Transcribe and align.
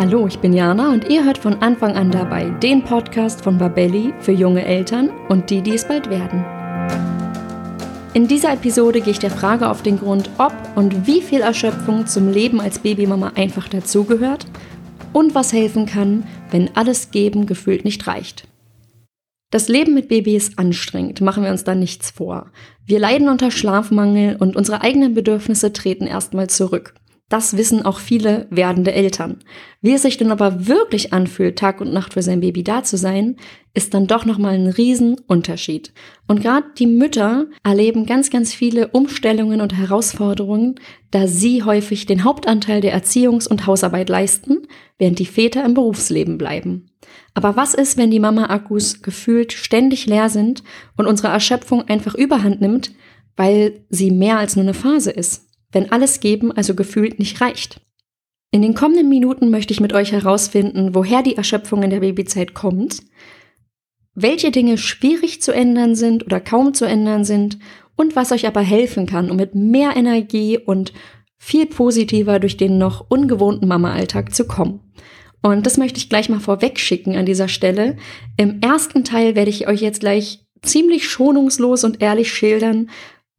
Hallo, 0.00 0.26
ich 0.26 0.38
bin 0.38 0.54
Jana 0.54 0.94
und 0.94 1.10
ihr 1.10 1.26
hört 1.26 1.36
von 1.36 1.60
Anfang 1.60 1.94
an 1.94 2.10
dabei 2.10 2.48
den 2.48 2.82
Podcast 2.82 3.44
von 3.44 3.58
Babelli 3.58 4.14
für 4.20 4.32
junge 4.32 4.64
Eltern 4.64 5.10
und 5.28 5.50
die, 5.50 5.60
die 5.60 5.74
es 5.74 5.86
bald 5.86 6.08
werden. 6.08 6.42
In 8.14 8.26
dieser 8.26 8.54
Episode 8.54 9.02
gehe 9.02 9.10
ich 9.10 9.18
der 9.18 9.30
Frage 9.30 9.68
auf 9.68 9.82
den 9.82 9.98
Grund, 9.98 10.30
ob 10.38 10.54
und 10.74 11.06
wie 11.06 11.20
viel 11.20 11.42
Erschöpfung 11.42 12.06
zum 12.06 12.32
Leben 12.32 12.62
als 12.62 12.78
Babymama 12.78 13.32
einfach 13.34 13.68
dazugehört 13.68 14.46
und 15.12 15.34
was 15.34 15.52
helfen 15.52 15.84
kann, 15.84 16.26
wenn 16.50 16.74
alles 16.74 17.10
Geben 17.10 17.44
gefühlt 17.44 17.84
nicht 17.84 18.06
reicht. 18.06 18.48
Das 19.50 19.68
Leben 19.68 19.92
mit 19.92 20.08
Baby 20.08 20.34
ist 20.34 20.58
anstrengend, 20.58 21.20
machen 21.20 21.42
wir 21.44 21.50
uns 21.50 21.64
da 21.64 21.74
nichts 21.74 22.10
vor. 22.10 22.46
Wir 22.86 23.00
leiden 23.00 23.28
unter 23.28 23.50
Schlafmangel 23.50 24.36
und 24.36 24.56
unsere 24.56 24.80
eigenen 24.80 25.12
Bedürfnisse 25.12 25.74
treten 25.74 26.06
erstmal 26.06 26.48
zurück. 26.48 26.94
Das 27.30 27.56
wissen 27.56 27.82
auch 27.86 28.00
viele 28.00 28.48
werdende 28.50 28.92
Eltern. 28.92 29.38
Wie 29.80 29.92
es 29.92 30.02
sich 30.02 30.16
denn 30.16 30.32
aber 30.32 30.66
wirklich 30.66 31.12
anfühlt, 31.12 31.56
Tag 31.56 31.80
und 31.80 31.92
Nacht 31.92 32.14
für 32.14 32.22
sein 32.22 32.40
Baby 32.40 32.64
da 32.64 32.82
zu 32.82 32.96
sein, 32.96 33.36
ist 33.72 33.94
dann 33.94 34.08
doch 34.08 34.24
nochmal 34.24 34.54
ein 34.54 34.66
Riesenunterschied. 34.66 35.92
Und 36.26 36.42
gerade 36.42 36.66
die 36.76 36.88
Mütter 36.88 37.46
erleben 37.62 38.04
ganz, 38.04 38.30
ganz 38.30 38.52
viele 38.52 38.88
Umstellungen 38.88 39.60
und 39.60 39.76
Herausforderungen, 39.76 40.74
da 41.12 41.28
sie 41.28 41.62
häufig 41.62 42.04
den 42.04 42.24
Hauptanteil 42.24 42.80
der 42.80 43.00
Erziehungs- 43.00 43.46
und 43.46 43.64
Hausarbeit 43.64 44.08
leisten, 44.08 44.66
während 44.98 45.20
die 45.20 45.24
Väter 45.24 45.64
im 45.64 45.74
Berufsleben 45.74 46.36
bleiben. 46.36 46.90
Aber 47.34 47.54
was 47.54 47.74
ist, 47.74 47.96
wenn 47.96 48.10
die 48.10 48.18
Mama-Akkus 48.18 49.02
gefühlt 49.02 49.52
ständig 49.52 50.06
leer 50.06 50.30
sind 50.30 50.64
und 50.96 51.06
unsere 51.06 51.28
Erschöpfung 51.28 51.82
einfach 51.82 52.16
überhand 52.16 52.60
nimmt, 52.60 52.90
weil 53.36 53.84
sie 53.88 54.10
mehr 54.10 54.38
als 54.38 54.56
nur 54.56 54.64
eine 54.64 54.74
Phase 54.74 55.12
ist? 55.12 55.46
Wenn 55.72 55.92
alles 55.92 56.20
Geben 56.20 56.52
also 56.52 56.74
gefühlt 56.74 57.18
nicht 57.18 57.40
reicht. 57.40 57.80
In 58.52 58.62
den 58.62 58.74
kommenden 58.74 59.08
Minuten 59.08 59.50
möchte 59.50 59.72
ich 59.72 59.80
mit 59.80 59.92
euch 59.92 60.12
herausfinden, 60.12 60.94
woher 60.94 61.22
die 61.22 61.36
Erschöpfung 61.36 61.82
in 61.82 61.90
der 61.90 62.00
Babyzeit 62.00 62.54
kommt, 62.54 63.02
welche 64.14 64.50
Dinge 64.50 64.76
schwierig 64.76 65.40
zu 65.40 65.52
ändern 65.52 65.94
sind 65.94 66.26
oder 66.26 66.40
kaum 66.40 66.74
zu 66.74 66.84
ändern 66.84 67.24
sind 67.24 67.58
und 67.96 68.16
was 68.16 68.32
euch 68.32 68.46
aber 68.46 68.60
helfen 68.60 69.06
kann, 69.06 69.30
um 69.30 69.36
mit 69.36 69.54
mehr 69.54 69.96
Energie 69.96 70.58
und 70.58 70.92
viel 71.38 71.66
positiver 71.66 72.40
durch 72.40 72.56
den 72.56 72.76
noch 72.76 73.06
ungewohnten 73.08 73.68
Mama-Alltag 73.68 74.34
zu 74.34 74.46
kommen. 74.46 74.80
Und 75.42 75.64
das 75.64 75.78
möchte 75.78 75.98
ich 75.98 76.08
gleich 76.08 76.28
mal 76.28 76.40
vorweg 76.40 76.78
schicken 76.78 77.16
an 77.16 77.24
dieser 77.24 77.48
Stelle. 77.48 77.96
Im 78.36 78.60
ersten 78.60 79.04
Teil 79.04 79.36
werde 79.36 79.50
ich 79.50 79.68
euch 79.68 79.80
jetzt 79.80 80.00
gleich 80.00 80.44
ziemlich 80.62 81.08
schonungslos 81.08 81.84
und 81.84 82.02
ehrlich 82.02 82.32
schildern, 82.32 82.90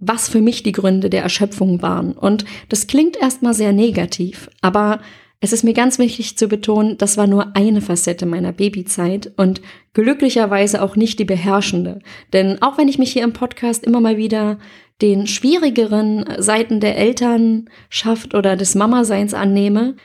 was 0.02 0.28
für 0.28 0.42
mich 0.42 0.64
die 0.64 0.74
Gründe 0.74 1.10
der 1.10 1.24
Erschöpfung 1.24 1.82
waren. 1.82 2.12
Und 2.12 2.44
das 2.68 2.88
klingt 2.88 3.16
erstmal 3.16 3.54
sehr 3.54 3.72
negativ, 3.72 4.50
aber 4.62 5.00
es 5.40 5.54
ist 5.54 5.64
mir 5.64 5.74
ganz 5.74 5.98
wichtig 5.98 6.38
zu 6.38 6.48
betonen, 6.48 6.98
das 6.98 7.18
war 7.18 7.26
nur 7.26 7.56
eine 7.56 7.82
Facette 7.82 8.28
meiner 8.28 8.52
Babyzeit 8.52 9.32
und 9.38 9.62
glücklicherweise 9.94 10.84
auch 10.84 10.96
nicht 10.96 11.18
die 11.18 11.26
beherrschende. 11.26 12.00
Denn 12.32 12.62
auch 12.62 12.78
wenn 12.78 12.88
ich 12.88 13.00
mich 13.00 13.12
hier 13.12 13.24
im 13.24 13.34
Podcast 13.34 13.84
immer 13.84 14.02
mal 14.02 14.18
wieder 14.18 14.60
den 15.02 15.26
schwierigeren 15.26 16.26
Seiten 16.38 16.80
der 16.80 16.96
Elternschaft 16.96 18.36
oder 18.36 18.56
des 18.56 18.76
Mama-Seins 18.76 19.34
annehme, 19.34 19.96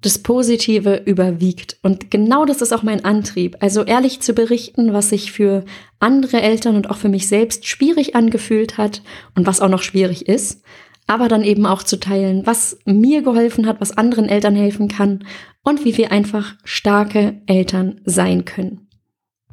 das 0.00 0.18
Positive 0.18 1.02
überwiegt. 1.04 1.78
Und 1.82 2.10
genau 2.10 2.44
das 2.44 2.62
ist 2.62 2.72
auch 2.72 2.82
mein 2.82 3.04
Antrieb. 3.04 3.56
Also 3.60 3.84
ehrlich 3.84 4.20
zu 4.20 4.32
berichten, 4.32 4.92
was 4.92 5.10
sich 5.10 5.32
für 5.32 5.64
andere 5.98 6.40
Eltern 6.40 6.76
und 6.76 6.90
auch 6.90 6.96
für 6.96 7.08
mich 7.08 7.26
selbst 7.26 7.66
schwierig 7.66 8.14
angefühlt 8.14 8.78
hat 8.78 9.02
und 9.34 9.46
was 9.46 9.60
auch 9.60 9.68
noch 9.68 9.82
schwierig 9.82 10.28
ist. 10.28 10.62
Aber 11.06 11.28
dann 11.28 11.42
eben 11.42 11.66
auch 11.66 11.82
zu 11.82 11.98
teilen, 11.98 12.46
was 12.46 12.78
mir 12.84 13.22
geholfen 13.22 13.66
hat, 13.66 13.80
was 13.80 13.96
anderen 13.96 14.28
Eltern 14.28 14.54
helfen 14.54 14.88
kann 14.88 15.24
und 15.64 15.84
wie 15.84 15.96
wir 15.96 16.12
einfach 16.12 16.54
starke 16.64 17.40
Eltern 17.46 18.00
sein 18.04 18.44
können. 18.44 18.88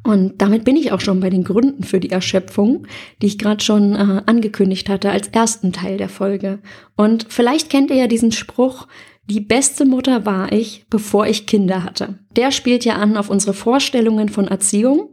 Und 0.06 0.40
damit 0.40 0.64
bin 0.64 0.76
ich 0.76 0.92
auch 0.92 1.00
schon 1.00 1.18
bei 1.18 1.30
den 1.30 1.42
Gründen 1.42 1.82
für 1.82 1.98
die 1.98 2.12
Erschöpfung, 2.12 2.86
die 3.20 3.26
ich 3.26 3.38
gerade 3.38 3.64
schon 3.64 3.96
äh, 3.96 4.22
angekündigt 4.26 4.88
hatte 4.88 5.10
als 5.10 5.26
ersten 5.28 5.72
Teil 5.72 5.96
der 5.96 6.08
Folge. 6.08 6.60
Und 6.94 7.26
vielleicht 7.28 7.70
kennt 7.70 7.90
ihr 7.90 7.96
ja 7.96 8.06
diesen 8.06 8.30
Spruch, 8.30 8.86
die 9.28 9.40
beste 9.40 9.84
Mutter 9.84 10.24
war 10.24 10.52
ich, 10.52 10.86
bevor 10.88 11.26
ich 11.26 11.46
Kinder 11.46 11.82
hatte. 11.82 12.18
Der 12.36 12.50
spielt 12.50 12.84
ja 12.84 12.94
an 12.94 13.16
auf 13.16 13.28
unsere 13.28 13.54
Vorstellungen 13.54 14.28
von 14.28 14.48
Erziehung, 14.48 15.10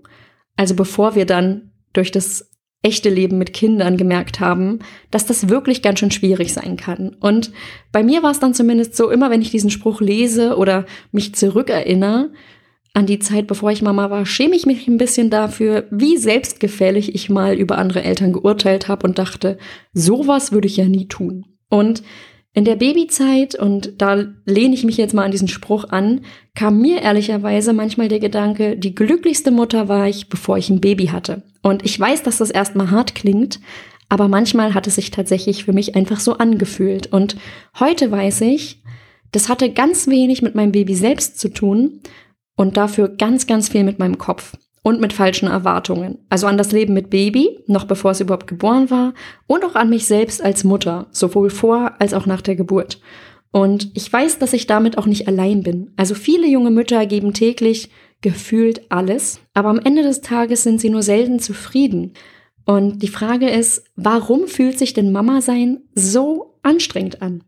also 0.56 0.76
bevor 0.76 1.16
wir 1.16 1.26
dann 1.26 1.72
durch 1.94 2.12
das 2.12 2.50
echte 2.84 3.10
Leben 3.10 3.38
mit 3.38 3.54
Kindern 3.54 3.98
gemerkt 3.98 4.40
haben, 4.40 4.80
dass 5.10 5.26
das 5.26 5.48
wirklich 5.50 5.82
ganz 5.82 6.00
schön 6.00 6.12
schwierig 6.12 6.54
sein 6.54 6.76
kann. 6.76 7.16
Und 7.20 7.52
bei 7.92 8.04
mir 8.04 8.22
war 8.24 8.32
es 8.32 8.40
dann 8.40 8.54
zumindest 8.54 8.96
so, 8.96 9.10
immer 9.10 9.30
wenn 9.30 9.42
ich 9.42 9.52
diesen 9.52 9.70
Spruch 9.70 10.02
lese 10.02 10.58
oder 10.58 10.86
mich 11.12 11.34
zurückerinnere 11.34 12.32
an 12.94 13.06
die 13.08 13.20
Zeit, 13.20 13.48
bevor 13.48 13.72
ich 13.72 13.82
Mama 13.82 14.12
war, 14.12 14.26
schäme 14.26 14.56
ich 14.56 14.66
mich 14.66 14.88
ein 14.88 14.98
bisschen 14.98 15.30
dafür, 15.30 15.88
wie 15.90 16.18
selbstgefällig 16.18 17.16
ich 17.16 17.30
mal 17.30 17.56
über 17.56 17.78
andere 17.78 18.04
Eltern 18.04 18.34
geurteilt 18.34 18.88
habe 18.88 19.08
und 19.08 19.18
dachte, 19.18 19.58
sowas 19.94 20.52
würde 20.52 20.68
ich 20.68 20.78
ja 20.78 20.86
nie 20.86 21.08
tun. 21.08 21.46
Und 21.70 22.04
in 22.54 22.66
der 22.66 22.76
Babyzeit, 22.76 23.56
und 23.56 23.94
da 23.98 24.26
lehne 24.46 24.76
ich 24.76 24.84
mich 24.84 24.98
jetzt 24.98 25.14
mal 25.14 25.24
an 25.24 25.32
diesen 25.32 25.48
Spruch 25.48 25.86
an, 25.90 26.22
kam 26.56 26.80
mir 26.80 27.02
ehrlicherweise 27.02 27.74
manchmal 27.74 28.10
der 28.10 28.20
Gedanke, 28.20 28.78
die 28.78 28.94
glücklichste 28.94 29.50
Mutter 29.50 29.90
war 29.90 30.08
ich, 30.08 30.30
bevor 30.30 30.58
ich 30.58 30.70
ein 30.70 30.82
Baby 30.82 31.08
hatte. 31.08 31.42
Und 31.64 31.84
ich 31.84 32.00
weiß, 32.00 32.22
dass 32.22 32.38
das 32.38 32.52
erstmal 32.52 32.92
hart 32.92 33.16
klingt, 33.16 33.60
aber 34.08 34.28
manchmal 34.28 34.76
hat 34.76 34.86
es 34.86 34.96
sich 34.96 35.10
tatsächlich 35.10 35.64
für 35.66 35.74
mich 35.74 35.96
einfach 35.96 36.20
so 36.20 36.38
angefühlt. 36.38 37.08
Und 37.12 37.38
heute 37.80 38.12
weiß 38.12 38.42
ich, 38.42 38.84
das 39.32 39.50
hatte 39.50 39.72
ganz 39.72 40.08
wenig 40.08 40.44
mit 40.44 40.54
meinem 40.54 40.72
Baby 40.72 40.94
selbst 40.94 41.40
zu 41.40 41.50
tun 41.50 42.02
und 42.56 42.78
dafür 42.78 43.08
ganz, 43.08 43.48
ganz 43.48 43.70
viel 43.70 43.84
mit 43.84 43.98
meinem 43.98 44.20
Kopf 44.20 44.54
und 44.84 45.02
mit 45.02 45.14
falschen 45.14 45.48
Erwartungen. 45.48 46.20
Also 46.30 46.46
an 46.46 46.58
das 46.58 46.72
Leben 46.72 46.94
mit 46.94 47.10
Baby, 47.10 47.60
noch 47.68 47.86
bevor 47.86 48.12
es 48.12 48.20
überhaupt 48.20 48.48
geboren 48.48 48.92
war, 48.92 49.14
und 49.48 49.66
auch 49.66 49.76
an 49.76 49.90
mich 49.90 50.06
selbst 50.06 50.44
als 50.44 50.64
Mutter, 50.64 51.08
sowohl 51.10 51.50
vor 51.50 51.94
als 52.00 52.14
auch 52.14 52.26
nach 52.26 52.42
der 52.42 52.56
Geburt. 52.56 53.00
Und 53.52 53.92
ich 53.94 54.12
weiß, 54.12 54.40
dass 54.40 54.54
ich 54.54 54.68
damit 54.68 54.98
auch 54.98 55.06
nicht 55.06 55.28
allein 55.28 55.64
bin. 55.64 55.94
Also 55.96 56.16
viele 56.16 56.48
junge 56.48 56.72
Mütter 56.72 57.06
geben 57.06 57.34
täglich 57.34 57.90
gefühlt 58.22 58.82
alles, 58.90 59.40
aber 59.54 59.70
am 59.70 59.80
Ende 59.80 60.04
des 60.04 60.22
Tages 60.22 60.64
sind 60.64 60.82
sie 60.82 60.90
nur 60.90 61.04
selten 61.04 61.40
zufrieden. 61.40 62.14
Und 62.66 63.04
die 63.04 63.10
Frage 63.10 63.50
ist, 63.50 63.86
warum 63.96 64.48
fühlt 64.48 64.80
sich 64.80 64.94
denn 64.94 65.12
Mama 65.12 65.42
sein 65.42 65.82
so 65.94 66.58
anstrengend 66.64 67.22
an? 67.22 67.44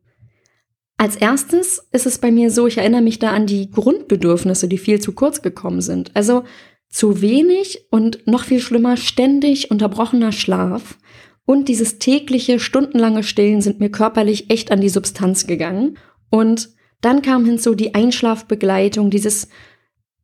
Als 0.97 1.15
erstes 1.15 1.87
ist 1.91 2.05
es 2.05 2.19
bei 2.19 2.31
mir 2.31 2.51
so, 2.51 2.67
ich 2.67 2.77
erinnere 2.77 3.01
mich 3.01 3.19
da 3.19 3.31
an 3.31 3.47
die 3.47 3.69
Grundbedürfnisse, 3.69 4.67
die 4.67 4.77
viel 4.77 5.01
zu 5.01 5.13
kurz 5.13 5.41
gekommen 5.41 5.81
sind. 5.81 6.11
Also 6.15 6.43
zu 6.89 7.21
wenig 7.21 7.85
und 7.89 8.25
noch 8.27 8.45
viel 8.45 8.59
schlimmer 8.59 8.97
ständig 8.97 9.71
unterbrochener 9.71 10.31
Schlaf 10.31 10.97
und 11.45 11.67
dieses 11.67 11.99
tägliche 11.99 12.59
stundenlange 12.59 13.23
Stillen 13.23 13.61
sind 13.61 13.79
mir 13.79 13.89
körperlich 13.89 14.49
echt 14.49 14.71
an 14.71 14.81
die 14.81 14.89
Substanz 14.89 15.45
gegangen. 15.45 15.97
Und 16.29 16.69
dann 17.01 17.21
kam 17.21 17.45
hinzu 17.45 17.75
die 17.75 17.93
Einschlafbegleitung, 17.93 19.09
dieses 19.09 19.47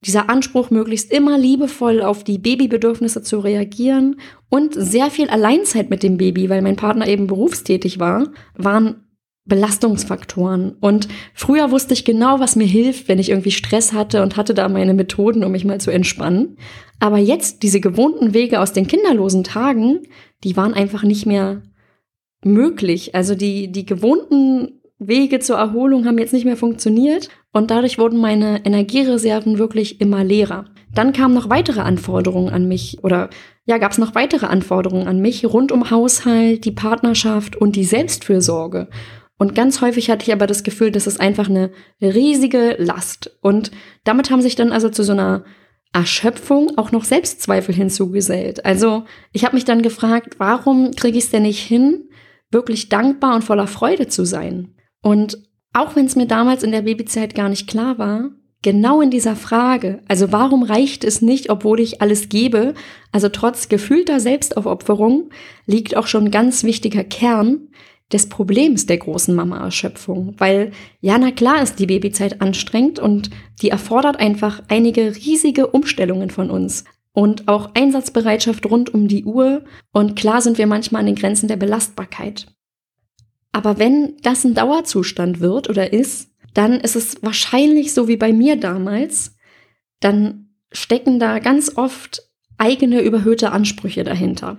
dieser 0.04 0.32
Anspruch, 0.32 0.72
möglichst 0.72 1.12
immer 1.12 1.38
liebevoll 1.38 2.02
auf 2.02 2.24
die 2.24 2.40
Babybedürfnisse 2.40 3.22
zu 3.22 3.38
reagieren 3.38 4.20
und 4.50 4.74
sehr 4.74 5.12
viel 5.12 5.30
Alleinzeit 5.30 5.92
mit 5.92 6.02
dem 6.02 6.18
Baby, 6.18 6.50
weil 6.50 6.64
mein 6.64 6.76
Partner 6.76 7.08
eben 7.08 7.28
berufstätig 7.28 8.00
war, 8.00 8.32
waren 8.56 9.04
Belastungsfaktoren. 9.46 10.76
Und 10.80 11.08
früher 11.34 11.72
wusste 11.72 11.94
ich 11.94 12.06
genau, 12.06 12.40
was 12.40 12.56
mir 12.56 12.68
hilft, 12.68 13.08
wenn 13.08 13.20
ich 13.20 13.30
irgendwie 13.30 13.52
Stress 13.52 13.92
hatte 13.92 14.22
und 14.22 14.38
hatte 14.38 14.54
da 14.54 14.70
meine 14.70 14.94
Methoden, 14.94 15.44
um 15.44 15.52
mich 15.52 15.66
mal 15.66 15.82
zu 15.82 15.92
entspannen. 15.92 16.58
Aber 17.00 17.18
jetzt 17.18 17.64
diese 17.64 17.80
gewohnten 17.80 18.34
Wege 18.34 18.60
aus 18.60 18.74
den 18.74 18.88
kinderlosen 18.88 19.44
Tagen, 19.44 20.02
die 20.44 20.56
waren 20.56 20.74
einfach 20.74 21.04
nicht 21.04 21.26
mehr 21.26 21.64
möglich. 22.44 23.16
Also 23.16 23.36
die, 23.36 23.72
die 23.72 23.86
gewohnten 23.86 24.82
Wege 25.00 25.40
zur 25.40 25.58
Erholung 25.58 26.06
haben 26.06 26.20
jetzt 26.20 26.34
nicht 26.34 26.46
mehr 26.46 26.58
funktioniert 26.58 27.30
und 27.52 27.72
dadurch 27.72 27.98
wurden 27.98 28.20
meine 28.20 28.64
Energiereserven 28.64 29.58
wirklich 29.58 30.00
immer 30.00 30.24
leerer. 30.24 30.66
Dann 30.94 31.12
kamen 31.12 31.34
noch 31.34 31.50
weitere 31.50 31.82
Anforderungen 31.82 32.54
an 32.54 32.68
mich 32.68 33.04
oder 33.04 33.32
ja, 33.66 33.80
gab 33.80 33.92
es 33.92 33.98
noch 33.98 34.14
weitere 34.14 34.46
Anforderungen 34.46 35.08
an 35.08 35.20
mich 35.20 35.46
rund 35.46 35.72
um 35.72 35.90
Haushalt, 35.90 36.66
die 36.66 36.72
Partnerschaft 36.72 37.56
und 37.56 37.76
die 37.76 37.84
Selbstfürsorge. 37.84 38.90
Und 39.42 39.56
ganz 39.56 39.82
häufig 39.82 40.12
hatte 40.12 40.22
ich 40.28 40.34
aber 40.34 40.46
das 40.46 40.62
Gefühl, 40.62 40.92
das 40.92 41.08
ist 41.08 41.20
einfach 41.20 41.50
eine 41.50 41.72
riesige 42.00 42.76
Last. 42.78 43.40
Und 43.42 43.72
damit 44.04 44.30
haben 44.30 44.44
sich 44.44 44.56
dann 44.56 44.72
also 44.72 44.88
zu 44.88 45.04
so 45.04 45.14
einer 45.14 45.46
Erschöpfung 45.94 46.78
auch 46.78 46.92
noch 46.92 47.06
Selbstzweifel 47.06 47.74
hinzugesellt. 47.74 48.64
Also 48.68 49.06
ich 49.32 49.44
habe 49.44 49.56
mich 49.56 49.66
dann 49.66 49.82
gefragt, 49.82 50.36
warum 50.38 50.92
kriege 50.92 51.18
ich 51.18 51.24
es 51.24 51.30
denn 51.32 51.42
nicht 51.42 51.60
hin, 51.60 52.08
wirklich 52.52 52.90
dankbar 52.90 53.34
und 53.34 53.44
voller 53.44 53.66
Freude 53.66 54.08
zu 54.08 54.26
sein? 54.26 54.76
Und 55.02 55.40
auch 55.74 55.96
wenn 55.96 56.06
es 56.06 56.16
mir 56.16 56.28
damals 56.28 56.62
in 56.62 56.72
der 56.72 56.84
Babyzeit 56.84 57.34
gar 57.34 57.50
nicht 57.50 57.68
klar 57.68 57.98
war, 57.98 58.30
genau 58.62 59.02
in 59.02 59.10
dieser 59.10 59.36
Frage, 59.36 60.04
also 60.08 60.32
warum 60.32 60.62
reicht 60.62 61.04
es 61.04 61.24
nicht, 61.24 61.50
obwohl 61.50 61.80
ich 61.80 62.00
alles 62.00 62.30
gebe, 62.30 62.76
also 63.12 63.28
trotz 63.28 63.70
gefühlter 63.70 64.20
Selbstaufopferung, 64.20 65.32
liegt 65.66 65.98
auch 65.98 66.06
schon 66.06 66.26
ein 66.26 66.32
ganz 66.32 66.64
wichtiger 66.64 67.04
Kern, 67.04 67.70
des 68.14 68.30
Problems 68.30 68.86
der 68.86 68.98
großen 68.98 69.34
Mama-Erschöpfung. 69.34 70.36
Weil, 70.38 70.72
ja, 71.00 71.18
na 71.18 71.32
klar 71.32 71.62
ist 71.62 71.80
die 71.80 71.86
Babyzeit 71.86 72.42
anstrengend 72.42 73.00
und 73.00 73.30
die 73.62 73.70
erfordert 73.70 74.20
einfach 74.20 74.62
einige 74.68 75.16
riesige 75.16 75.68
Umstellungen 75.68 76.30
von 76.30 76.50
uns. 76.50 76.84
Und 77.14 77.48
auch 77.48 77.72
Einsatzbereitschaft 77.74 78.66
rund 78.66 78.94
um 78.94 79.08
die 79.08 79.26
Uhr. 79.26 79.64
Und 79.92 80.16
klar 80.16 80.42
sind 80.42 80.58
wir 80.58 80.68
manchmal 80.68 81.02
an 81.02 81.08
den 81.08 81.16
Grenzen 81.16 81.48
der 81.48 81.58
Belastbarkeit. 81.58 82.48
Aber 83.52 83.78
wenn 83.78 84.16
das 84.22 84.46
ein 84.46 84.54
Dauerzustand 84.54 85.42
wird 85.42 85.70
oder 85.70 85.92
ist, 85.92 86.30
dann 86.54 86.80
ist 86.80 86.96
es 86.96 87.22
wahrscheinlich 87.22 87.94
so 87.94 88.08
wie 88.08 88.18
bei 88.18 88.34
mir 88.34 88.56
damals, 88.56 89.36
dann 90.00 90.50
stecken 90.72 91.20
da 91.20 91.40
ganz 91.40 91.76
oft 91.76 92.24
eigene 92.58 93.02
überhöhte 93.02 93.52
Ansprüche 93.52 94.04
dahinter. 94.04 94.58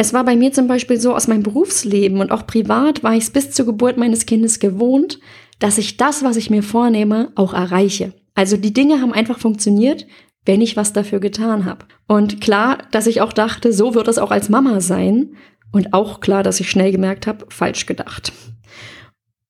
Es 0.00 0.12
war 0.12 0.24
bei 0.24 0.36
mir 0.36 0.52
zum 0.52 0.68
Beispiel 0.68 1.00
so 1.00 1.14
aus 1.14 1.26
meinem 1.26 1.42
Berufsleben 1.42 2.20
und 2.20 2.30
auch 2.30 2.46
privat 2.46 3.02
war 3.02 3.14
ich 3.14 3.24
es 3.24 3.30
bis 3.30 3.50
zur 3.50 3.66
Geburt 3.66 3.96
meines 3.96 4.26
Kindes 4.26 4.60
gewohnt, 4.60 5.18
dass 5.58 5.76
ich 5.76 5.96
das, 5.96 6.22
was 6.22 6.36
ich 6.36 6.50
mir 6.50 6.62
vornehme, 6.62 7.32
auch 7.34 7.52
erreiche. 7.52 8.14
Also 8.34 8.56
die 8.56 8.72
Dinge 8.72 9.00
haben 9.00 9.12
einfach 9.12 9.40
funktioniert, 9.40 10.06
wenn 10.44 10.60
ich 10.60 10.76
was 10.76 10.92
dafür 10.92 11.18
getan 11.18 11.64
habe. 11.64 11.86
Und 12.06 12.40
klar, 12.40 12.78
dass 12.92 13.08
ich 13.08 13.20
auch 13.20 13.32
dachte, 13.32 13.72
so 13.72 13.96
wird 13.96 14.06
es 14.06 14.18
auch 14.18 14.30
als 14.30 14.48
Mama 14.48 14.80
sein. 14.80 15.34
Und 15.72 15.92
auch 15.92 16.20
klar, 16.20 16.44
dass 16.44 16.60
ich 16.60 16.70
schnell 16.70 16.92
gemerkt 16.92 17.26
habe, 17.26 17.46
falsch 17.50 17.84
gedacht. 17.86 18.32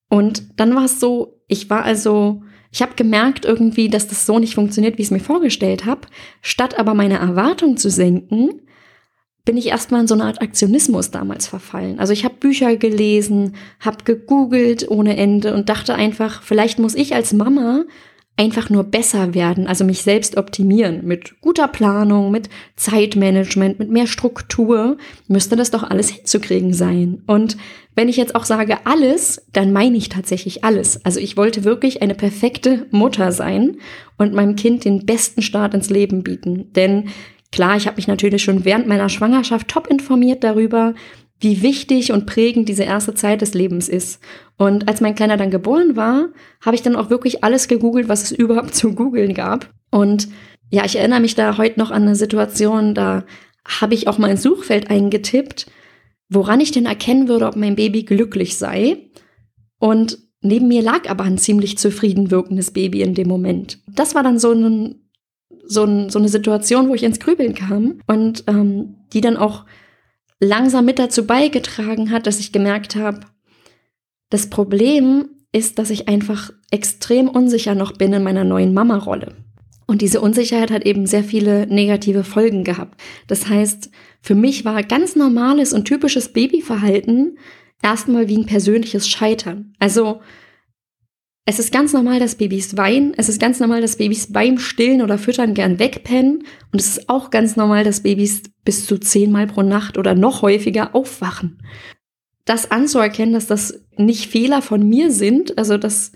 Und 0.08 0.58
dann 0.58 0.74
war 0.74 0.86
es 0.86 0.98
so, 0.98 1.42
ich 1.46 1.68
war 1.68 1.84
also, 1.84 2.42
ich 2.72 2.80
habe 2.80 2.94
gemerkt 2.96 3.44
irgendwie, 3.44 3.88
dass 3.88 4.08
das 4.08 4.24
so 4.24 4.38
nicht 4.38 4.54
funktioniert, 4.54 4.96
wie 4.96 5.02
ich 5.02 5.08
es 5.08 5.12
mir 5.12 5.20
vorgestellt 5.20 5.84
habe. 5.84 6.08
Statt 6.40 6.78
aber 6.78 6.94
meine 6.94 7.18
Erwartung 7.18 7.76
zu 7.76 7.90
senken, 7.90 8.62
bin 9.44 9.56
ich 9.56 9.68
erstmal 9.68 10.02
in 10.02 10.06
so 10.08 10.14
eine 10.14 10.24
Art 10.24 10.42
Aktionismus 10.42 11.10
damals 11.10 11.46
verfallen. 11.46 11.98
Also 11.98 12.12
ich 12.12 12.24
habe 12.24 12.34
Bücher 12.38 12.76
gelesen, 12.76 13.56
habe 13.80 14.04
gegoogelt 14.04 14.90
ohne 14.90 15.16
Ende 15.16 15.54
und 15.54 15.68
dachte 15.68 15.94
einfach, 15.94 16.42
vielleicht 16.42 16.78
muss 16.78 16.94
ich 16.94 17.14
als 17.14 17.32
Mama 17.32 17.84
einfach 18.38 18.70
nur 18.70 18.84
besser 18.84 19.34
werden, 19.34 19.66
also 19.66 19.84
mich 19.84 20.02
selbst 20.02 20.36
optimieren. 20.36 21.04
Mit 21.04 21.40
guter 21.40 21.66
Planung, 21.66 22.30
mit 22.30 22.48
Zeitmanagement, 22.76 23.80
mit 23.80 23.90
mehr 23.90 24.06
Struktur 24.06 24.96
müsste 25.26 25.56
das 25.56 25.72
doch 25.72 25.82
alles 25.82 26.08
hinzukriegen 26.10 26.72
sein. 26.72 27.22
Und 27.26 27.56
wenn 27.96 28.08
ich 28.08 28.16
jetzt 28.16 28.36
auch 28.36 28.44
sage 28.44 28.78
alles, 28.84 29.44
dann 29.52 29.72
meine 29.72 29.96
ich 29.96 30.08
tatsächlich 30.08 30.62
alles. 30.62 31.04
Also 31.04 31.18
ich 31.18 31.36
wollte 31.36 31.64
wirklich 31.64 32.00
eine 32.00 32.14
perfekte 32.14 32.86
Mutter 32.92 33.32
sein 33.32 33.78
und 34.18 34.34
meinem 34.34 34.54
Kind 34.54 34.84
den 34.84 35.04
besten 35.04 35.42
Start 35.42 35.74
ins 35.74 35.90
Leben 35.90 36.22
bieten. 36.22 36.72
Denn 36.74 37.08
klar, 37.52 37.76
ich 37.76 37.86
habe 37.86 37.96
mich 37.96 38.08
natürlich 38.08 38.42
schon 38.42 38.64
während 38.64 38.86
meiner 38.86 39.08
Schwangerschaft 39.08 39.68
top 39.68 39.86
informiert 39.86 40.44
darüber, 40.44 40.94
wie 41.40 41.62
wichtig 41.62 42.12
und 42.12 42.26
prägend 42.26 42.68
diese 42.68 42.82
erste 42.82 43.14
Zeit 43.14 43.40
des 43.40 43.54
Lebens 43.54 43.88
ist. 43.88 44.20
Und 44.56 44.88
als 44.88 45.00
mein 45.00 45.14
Kleiner 45.14 45.36
dann 45.36 45.50
geboren 45.50 45.96
war, 45.96 46.30
habe 46.60 46.74
ich 46.74 46.82
dann 46.82 46.96
auch 46.96 47.10
wirklich 47.10 47.44
alles 47.44 47.68
gegoogelt, 47.68 48.08
was 48.08 48.24
es 48.24 48.32
überhaupt 48.38 48.74
zu 48.74 48.92
googeln 48.94 49.34
gab. 49.34 49.72
Und 49.90 50.28
ja, 50.70 50.84
ich 50.84 50.96
erinnere 50.96 51.20
mich 51.20 51.34
da 51.34 51.56
heute 51.56 51.78
noch 51.78 51.90
an 51.90 52.02
eine 52.02 52.16
Situation, 52.16 52.94
da 52.94 53.24
habe 53.66 53.94
ich 53.94 54.08
auch 54.08 54.18
mal 54.18 54.30
ins 54.30 54.42
Suchfeld 54.42 54.90
eingetippt, 54.90 55.70
woran 56.28 56.60
ich 56.60 56.72
denn 56.72 56.86
erkennen 56.86 57.28
würde, 57.28 57.46
ob 57.46 57.56
mein 57.56 57.76
Baby 57.76 58.02
glücklich 58.02 58.56
sei. 58.56 58.98
Und 59.78 60.18
neben 60.42 60.68
mir 60.68 60.82
lag 60.82 61.08
aber 61.08 61.24
ein 61.24 61.38
ziemlich 61.38 61.78
zufrieden 61.78 62.30
wirkendes 62.30 62.72
Baby 62.72 63.02
in 63.02 63.14
dem 63.14 63.28
Moment. 63.28 63.80
Das 63.86 64.14
war 64.14 64.22
dann 64.22 64.38
so, 64.38 64.52
ein, 64.52 65.07
so, 65.68 65.84
ein, 65.84 66.10
so 66.10 66.18
eine 66.18 66.28
Situation, 66.28 66.88
wo 66.88 66.94
ich 66.94 67.04
ins 67.04 67.20
Grübeln 67.20 67.54
kam 67.54 68.00
und 68.06 68.44
ähm, 68.46 68.96
die 69.12 69.20
dann 69.20 69.36
auch 69.36 69.64
langsam 70.40 70.84
mit 70.84 70.98
dazu 70.98 71.26
beigetragen 71.26 72.10
hat, 72.10 72.26
dass 72.26 72.40
ich 72.40 72.52
gemerkt 72.52 72.96
habe, 72.96 73.20
das 74.30 74.50
Problem 74.50 75.28
ist, 75.52 75.78
dass 75.78 75.90
ich 75.90 76.08
einfach 76.08 76.50
extrem 76.70 77.28
unsicher 77.28 77.74
noch 77.74 77.92
bin 77.92 78.12
in 78.12 78.22
meiner 78.22 78.44
neuen 78.44 78.74
Mama-Rolle. 78.74 79.36
Und 79.86 80.02
diese 80.02 80.20
Unsicherheit 80.20 80.70
hat 80.70 80.84
eben 80.84 81.06
sehr 81.06 81.24
viele 81.24 81.66
negative 81.66 82.22
Folgen 82.22 82.62
gehabt. 82.62 83.00
Das 83.26 83.48
heißt, 83.48 83.90
für 84.20 84.34
mich 84.34 84.66
war 84.66 84.82
ganz 84.82 85.16
normales 85.16 85.72
und 85.72 85.86
typisches 85.86 86.32
Babyverhalten 86.34 87.38
erstmal 87.82 88.28
wie 88.28 88.36
ein 88.36 88.44
persönliches 88.44 89.08
Scheitern. 89.08 89.72
Also 89.78 90.20
es 91.48 91.58
ist 91.58 91.72
ganz 91.72 91.94
normal, 91.94 92.20
dass 92.20 92.34
Babys 92.34 92.76
weinen. 92.76 93.14
Es 93.16 93.30
ist 93.30 93.40
ganz 93.40 93.58
normal, 93.58 93.80
dass 93.80 93.96
Babys 93.96 94.30
beim 94.30 94.58
Stillen 94.58 95.00
oder 95.00 95.16
Füttern 95.16 95.54
gern 95.54 95.78
wegpennen. 95.78 96.44
Und 96.72 96.78
es 96.78 96.98
ist 96.98 97.08
auch 97.08 97.30
ganz 97.30 97.56
normal, 97.56 97.84
dass 97.84 98.02
Babys 98.02 98.42
bis 98.66 98.84
zu 98.84 98.98
zehnmal 98.98 99.46
pro 99.46 99.62
Nacht 99.62 99.96
oder 99.96 100.14
noch 100.14 100.42
häufiger 100.42 100.94
aufwachen. 100.94 101.62
Das 102.44 102.70
anzuerkennen, 102.70 103.32
dass 103.32 103.46
das 103.46 103.82
nicht 103.96 104.26
Fehler 104.26 104.60
von 104.60 104.86
mir 104.86 105.10
sind, 105.10 105.56
also 105.56 105.78
dass, 105.78 106.12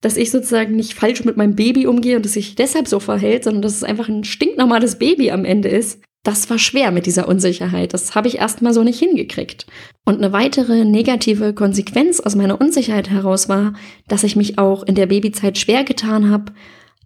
dass 0.00 0.16
ich 0.16 0.30
sozusagen 0.30 0.76
nicht 0.76 0.94
falsch 0.94 1.24
mit 1.24 1.36
meinem 1.36 1.56
Baby 1.56 1.88
umgehe 1.88 2.14
und 2.14 2.24
dass 2.24 2.34
sich 2.34 2.54
deshalb 2.54 2.86
so 2.86 3.00
verhält, 3.00 3.42
sondern 3.42 3.62
dass 3.62 3.74
es 3.74 3.82
einfach 3.82 4.08
ein 4.08 4.22
stinknormales 4.22 4.96
Baby 4.96 5.32
am 5.32 5.44
Ende 5.44 5.70
ist, 5.70 6.00
das 6.28 6.50
war 6.50 6.58
schwer 6.58 6.90
mit 6.90 7.06
dieser 7.06 7.26
Unsicherheit. 7.26 7.94
Das 7.94 8.14
habe 8.14 8.28
ich 8.28 8.36
erstmal 8.36 8.74
so 8.74 8.84
nicht 8.84 8.98
hingekriegt. 8.98 9.66
Und 10.04 10.18
eine 10.18 10.30
weitere 10.30 10.84
negative 10.84 11.54
Konsequenz 11.54 12.20
aus 12.20 12.36
meiner 12.36 12.60
Unsicherheit 12.60 13.08
heraus 13.08 13.48
war, 13.48 13.72
dass 14.08 14.24
ich 14.24 14.36
mich 14.36 14.58
auch 14.58 14.82
in 14.82 14.94
der 14.94 15.06
Babyzeit 15.06 15.56
schwer 15.56 15.84
getan 15.84 16.28
habe, 16.28 16.52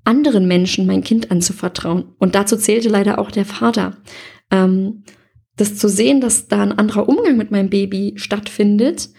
anderen 0.03 0.49
Menschen 0.49 0.87
mein 0.87 1.05
Kind 1.05 1.31
anzuvertrauen. 1.31 2.07
Und 2.19 2.35
dazu 2.35 2.57
zählte 2.57 2.89
leider 2.89 3.21
auch 3.21 3.31
der 3.31 3.45
Vater. 3.45 3.99
Ähm, 4.51 5.05
das 5.55 5.77
zu 5.77 5.89
sehen, 5.89 6.21
dass 6.21 6.49
da 6.49 6.61
ein 6.61 6.77
anderer 6.77 7.09
Umgang 7.09 7.37
mit 7.37 7.53
meinem 7.53 7.71
Baby 7.71 8.15
stattfindet, 8.17 9.11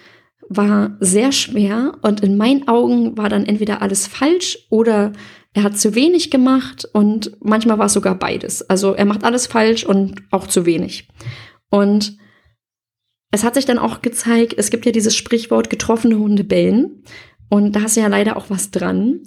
war 0.50 0.98
sehr 1.00 1.32
schwer. 1.32 1.94
Und 2.02 2.20
in 2.20 2.36
meinen 2.36 2.68
Augen 2.68 3.18
war 3.18 3.30
dann 3.30 3.46
entweder 3.46 3.82
alles 3.82 4.08
falsch 4.08 4.68
oder 4.70 5.14
er 5.54 5.64
hat 5.64 5.78
zu 5.78 5.94
wenig 5.96 6.32
gemacht 6.32 6.88
und 6.94 7.38
manchmal 7.42 7.78
war 7.78 7.86
es 7.86 7.94
sogar 7.94 8.16
beides. 8.16 8.68
Also 8.70 8.94
er 8.94 9.06
macht 9.06 9.24
alles 9.24 9.48
falsch 9.48 9.86
und 9.86 10.24
auch 10.32 10.48
zu 10.48 10.66
wenig. 10.66 11.08
Und 11.70 12.18
es 13.32 13.44
hat 13.44 13.56
sich 13.56 13.66
dann 13.66 13.80
auch 13.80 14.02
gezeigt, 14.02 14.56
es 14.58 14.70
gibt 14.70 14.86
ja 14.86 14.92
dieses 14.92 15.16
Sprichwort 15.16 15.70
getroffene 15.70 16.18
Hunde 16.18 16.44
bellen. 16.44 17.04
Und 17.50 17.76
da 17.76 17.86
ist 17.86 17.98
ja 17.98 18.08
leider 18.08 18.38
auch 18.38 18.50
was 18.50 18.72
dran. 18.72 19.22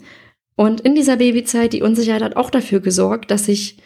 Und 0.57 0.81
in 0.81 0.95
dieser 0.95 1.17
Babyzeit, 1.17 1.73
die 1.73 1.83
Unsicherheit 1.83 2.23
hat 2.23 2.37
auch 2.37 2.51
dafür 2.51 2.81
gesorgt, 2.81 3.31
dass 3.31 3.47
ich 3.47 3.79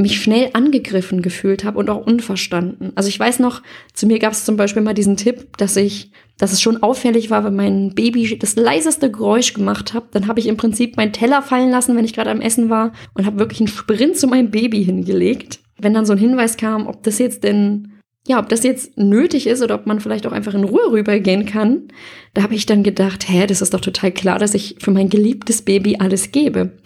mich 0.00 0.20
schnell 0.22 0.50
angegriffen 0.54 1.22
gefühlt 1.22 1.64
habe 1.64 1.78
und 1.78 1.90
auch 1.90 2.04
unverstanden. 2.06 2.92
Also 2.94 3.08
ich 3.08 3.20
weiß 3.20 3.38
noch, 3.38 3.62
zu 3.92 4.06
mir 4.06 4.18
gab 4.18 4.32
es 4.32 4.44
zum 4.44 4.56
Beispiel 4.56 4.82
mal 4.82 4.94
diesen 4.94 5.16
Tipp, 5.16 5.56
dass 5.58 5.76
ich, 5.76 6.10
dass 6.38 6.52
es 6.52 6.60
schon 6.60 6.82
auffällig 6.82 7.30
war, 7.30 7.44
wenn 7.44 7.54
mein 7.54 7.94
Baby 7.94 8.38
das 8.38 8.56
leiseste 8.56 9.10
Geräusch 9.10 9.52
gemacht 9.52 9.92
hat, 9.92 10.14
dann 10.14 10.26
habe 10.26 10.40
ich 10.40 10.46
im 10.46 10.56
Prinzip 10.56 10.96
meinen 10.96 11.12
Teller 11.12 11.42
fallen 11.42 11.70
lassen, 11.70 11.96
wenn 11.96 12.04
ich 12.04 12.14
gerade 12.14 12.30
am 12.30 12.40
Essen 12.40 12.70
war 12.70 12.92
und 13.14 13.26
habe 13.26 13.38
wirklich 13.38 13.60
einen 13.60 13.68
Sprint 13.68 14.16
zu 14.16 14.26
meinem 14.26 14.50
Baby 14.50 14.84
hingelegt. 14.84 15.60
Wenn 15.78 15.94
dann 15.94 16.06
so 16.06 16.12
ein 16.12 16.18
Hinweis 16.18 16.56
kam, 16.56 16.86
ob 16.86 17.02
das 17.02 17.18
jetzt 17.18 17.44
denn 17.44 17.92
ja, 18.28 18.38
ob 18.38 18.50
das 18.50 18.62
jetzt 18.64 18.98
nötig 18.98 19.46
ist 19.46 19.62
oder 19.62 19.74
ob 19.76 19.86
man 19.86 19.98
vielleicht 19.98 20.26
auch 20.26 20.32
einfach 20.32 20.52
in 20.52 20.64
Ruhe 20.64 20.92
rübergehen 20.92 21.46
kann, 21.46 21.88
da 22.34 22.42
habe 22.42 22.54
ich 22.54 22.66
dann 22.66 22.82
gedacht, 22.82 23.28
hä, 23.28 23.46
das 23.46 23.62
ist 23.62 23.72
doch 23.72 23.80
total 23.80 24.12
klar, 24.12 24.38
dass 24.38 24.52
ich 24.52 24.76
für 24.78 24.90
mein 24.90 25.08
geliebtes 25.08 25.62
Baby 25.62 25.96
alles 25.98 26.30
gebe. 26.30 26.78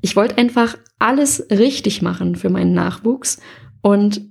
Ich 0.00 0.16
wollte 0.16 0.36
einfach 0.36 0.76
alles 1.00 1.46
richtig 1.50 2.02
machen 2.02 2.36
für 2.36 2.50
meinen 2.50 2.72
Nachwuchs 2.74 3.40
und 3.82 4.22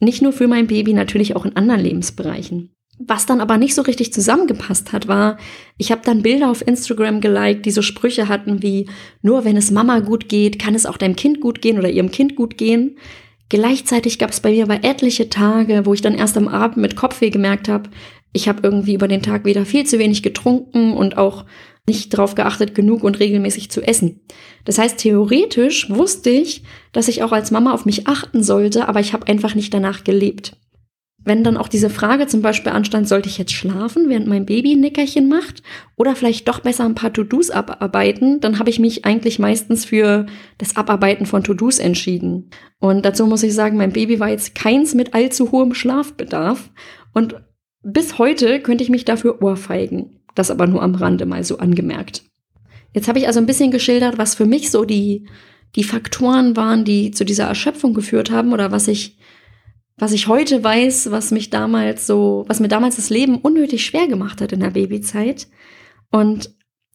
nicht 0.00 0.20
nur 0.20 0.32
für 0.32 0.48
mein 0.48 0.66
Baby, 0.66 0.92
natürlich 0.92 1.34
auch 1.34 1.46
in 1.46 1.56
anderen 1.56 1.80
Lebensbereichen. 1.80 2.72
Was 2.98 3.26
dann 3.26 3.40
aber 3.40 3.58
nicht 3.58 3.74
so 3.74 3.82
richtig 3.82 4.12
zusammengepasst 4.12 4.92
hat, 4.92 5.06
war, 5.06 5.36
ich 5.76 5.90
habe 5.92 6.00
dann 6.04 6.22
Bilder 6.22 6.50
auf 6.50 6.66
Instagram 6.66 7.20
geliked, 7.20 7.66
die 7.66 7.70
so 7.70 7.82
Sprüche 7.82 8.28
hatten 8.28 8.62
wie, 8.62 8.88
nur 9.22 9.44
wenn 9.44 9.56
es 9.56 9.70
Mama 9.70 10.00
gut 10.00 10.28
geht, 10.28 10.58
kann 10.58 10.74
es 10.74 10.86
auch 10.86 10.96
deinem 10.96 11.16
Kind 11.16 11.40
gut 11.40 11.60
gehen 11.60 11.78
oder 11.78 11.90
ihrem 11.90 12.10
Kind 12.10 12.36
gut 12.36 12.56
gehen. 12.56 12.98
Gleichzeitig 13.48 14.18
gab 14.18 14.30
es 14.30 14.40
bei 14.40 14.50
mir 14.50 14.64
aber 14.64 14.82
etliche 14.82 15.28
Tage, 15.28 15.84
wo 15.84 15.94
ich 15.94 16.00
dann 16.00 16.14
erst 16.14 16.36
am 16.36 16.48
Abend 16.48 16.78
mit 16.78 16.96
Kopfweh 16.96 17.30
gemerkt 17.30 17.68
habe, 17.68 17.90
ich 18.36 18.48
habe 18.48 18.60
irgendwie 18.62 18.94
über 18.94 19.08
den 19.08 19.22
Tag 19.22 19.46
wieder 19.46 19.64
viel 19.64 19.84
zu 19.86 19.98
wenig 19.98 20.22
getrunken 20.22 20.92
und 20.92 21.16
auch 21.16 21.46
nicht 21.88 22.12
darauf 22.12 22.34
geachtet, 22.34 22.74
genug 22.74 23.04
und 23.04 23.20
regelmäßig 23.20 23.70
zu 23.70 23.80
essen. 23.80 24.20
Das 24.64 24.78
heißt, 24.78 24.98
theoretisch 24.98 25.88
wusste 25.90 26.30
ich, 26.30 26.64
dass 26.92 27.08
ich 27.08 27.22
auch 27.22 27.32
als 27.32 27.50
Mama 27.50 27.72
auf 27.72 27.86
mich 27.86 28.08
achten 28.08 28.42
sollte, 28.42 28.88
aber 28.88 29.00
ich 29.00 29.12
habe 29.12 29.28
einfach 29.28 29.54
nicht 29.54 29.72
danach 29.72 30.04
gelebt. 30.04 30.56
Wenn 31.26 31.42
dann 31.42 31.56
auch 31.56 31.66
diese 31.66 31.90
Frage 31.90 32.28
zum 32.28 32.40
Beispiel 32.40 32.70
anstand, 32.70 33.08
sollte 33.08 33.28
ich 33.28 33.36
jetzt 33.36 33.52
schlafen, 33.52 34.08
während 34.08 34.28
mein 34.28 34.46
Baby 34.46 34.74
ein 34.74 34.80
Nickerchen 34.80 35.28
macht 35.28 35.60
oder 35.96 36.14
vielleicht 36.14 36.46
doch 36.46 36.60
besser 36.60 36.84
ein 36.84 36.94
paar 36.94 37.12
To-Dos 37.12 37.50
abarbeiten, 37.50 38.38
dann 38.38 38.60
habe 38.60 38.70
ich 38.70 38.78
mich 38.78 39.04
eigentlich 39.04 39.40
meistens 39.40 39.84
für 39.84 40.26
das 40.58 40.76
Abarbeiten 40.76 41.26
von 41.26 41.42
To-Dos 41.42 41.80
entschieden. 41.80 42.50
Und 42.78 43.04
dazu 43.04 43.26
muss 43.26 43.42
ich 43.42 43.54
sagen, 43.54 43.76
mein 43.76 43.92
Baby 43.92 44.20
war 44.20 44.28
jetzt 44.28 44.54
keins 44.54 44.94
mit 44.94 45.14
allzu 45.14 45.50
hohem 45.50 45.74
Schlafbedarf 45.74 46.70
und 47.12 47.34
bis 47.82 48.18
heute 48.18 48.60
könnte 48.60 48.84
ich 48.84 48.90
mich 48.90 49.04
dafür 49.04 49.42
ohrfeigen. 49.42 50.15
Das 50.36 50.52
aber 50.52 50.68
nur 50.68 50.82
am 50.82 50.94
Rande 50.94 51.26
mal 51.26 51.42
so 51.42 51.58
angemerkt. 51.58 52.22
Jetzt 52.94 53.08
habe 53.08 53.18
ich 53.18 53.26
also 53.26 53.40
ein 53.40 53.46
bisschen 53.46 53.72
geschildert, 53.72 54.18
was 54.18 54.36
für 54.36 54.46
mich 54.46 54.70
so 54.70 54.84
die, 54.84 55.26
die 55.74 55.82
Faktoren 55.82 56.56
waren, 56.56 56.84
die 56.84 57.10
zu 57.10 57.24
dieser 57.24 57.44
Erschöpfung 57.44 57.92
geführt 57.94 58.30
haben 58.30 58.52
oder 58.52 58.70
was 58.70 58.86
ich 58.86 59.18
was 59.98 60.12
ich 60.12 60.28
heute 60.28 60.62
weiß, 60.62 61.10
was 61.10 61.30
mich 61.30 61.48
damals 61.48 62.06
so, 62.06 62.44
was 62.48 62.60
mir 62.60 62.68
damals 62.68 62.96
das 62.96 63.08
Leben 63.08 63.38
unnötig 63.38 63.86
schwer 63.86 64.06
gemacht 64.06 64.40
hat 64.40 64.52
in 64.52 64.60
der 64.60 64.70
Babyzeit. 64.70 65.48
Und 66.10 66.50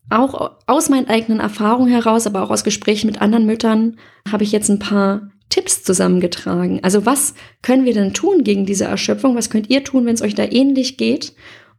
auch 0.09 0.57
aus 0.67 0.89
meinen 0.89 1.07
eigenen 1.07 1.39
Erfahrungen 1.39 1.91
heraus, 1.91 2.27
aber 2.27 2.43
auch 2.43 2.51
aus 2.51 2.63
Gesprächen 2.63 3.07
mit 3.07 3.21
anderen 3.21 3.45
Müttern, 3.45 3.97
habe 4.31 4.43
ich 4.43 4.51
jetzt 4.51 4.69
ein 4.69 4.79
paar 4.79 5.31
Tipps 5.49 5.83
zusammengetragen. 5.83 6.79
Also 6.83 7.05
was 7.05 7.33
können 7.61 7.85
wir 7.85 7.93
denn 7.93 8.13
tun 8.13 8.43
gegen 8.43 8.65
diese 8.65 8.85
Erschöpfung? 8.85 9.35
Was 9.35 9.49
könnt 9.49 9.69
ihr 9.69 9.83
tun, 9.83 10.05
wenn 10.05 10.13
es 10.13 10.21
euch 10.21 10.35
da 10.35 10.43
ähnlich 10.43 10.97
geht? 10.97 11.33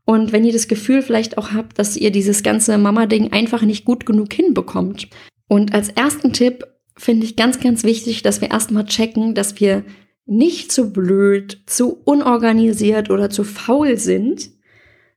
Und 0.04 0.32
wenn 0.32 0.44
ihr 0.44 0.52
das 0.52 0.68
Gefühl 0.68 1.02
vielleicht 1.02 1.38
auch 1.38 1.52
habt, 1.52 1.78
dass 1.78 1.96
ihr 1.96 2.10
dieses 2.10 2.42
ganze 2.42 2.76
Mama-Ding 2.76 3.32
einfach 3.32 3.62
nicht 3.62 3.84
gut 3.84 4.04
genug 4.04 4.32
hinbekommt. 4.32 5.08
Und 5.48 5.74
als 5.74 5.90
ersten 5.90 6.32
Tipp 6.32 6.64
finde 6.96 7.24
ich 7.24 7.36
ganz, 7.36 7.60
ganz 7.60 7.84
wichtig, 7.84 8.22
dass 8.22 8.40
wir 8.40 8.50
erstmal 8.50 8.84
checken, 8.84 9.34
dass 9.34 9.60
wir 9.60 9.84
nicht 10.26 10.72
zu 10.72 10.92
blöd, 10.92 11.62
zu 11.66 12.00
unorganisiert 12.04 13.10
oder 13.10 13.30
zu 13.30 13.44
faul 13.44 13.96
sind, 13.96 14.50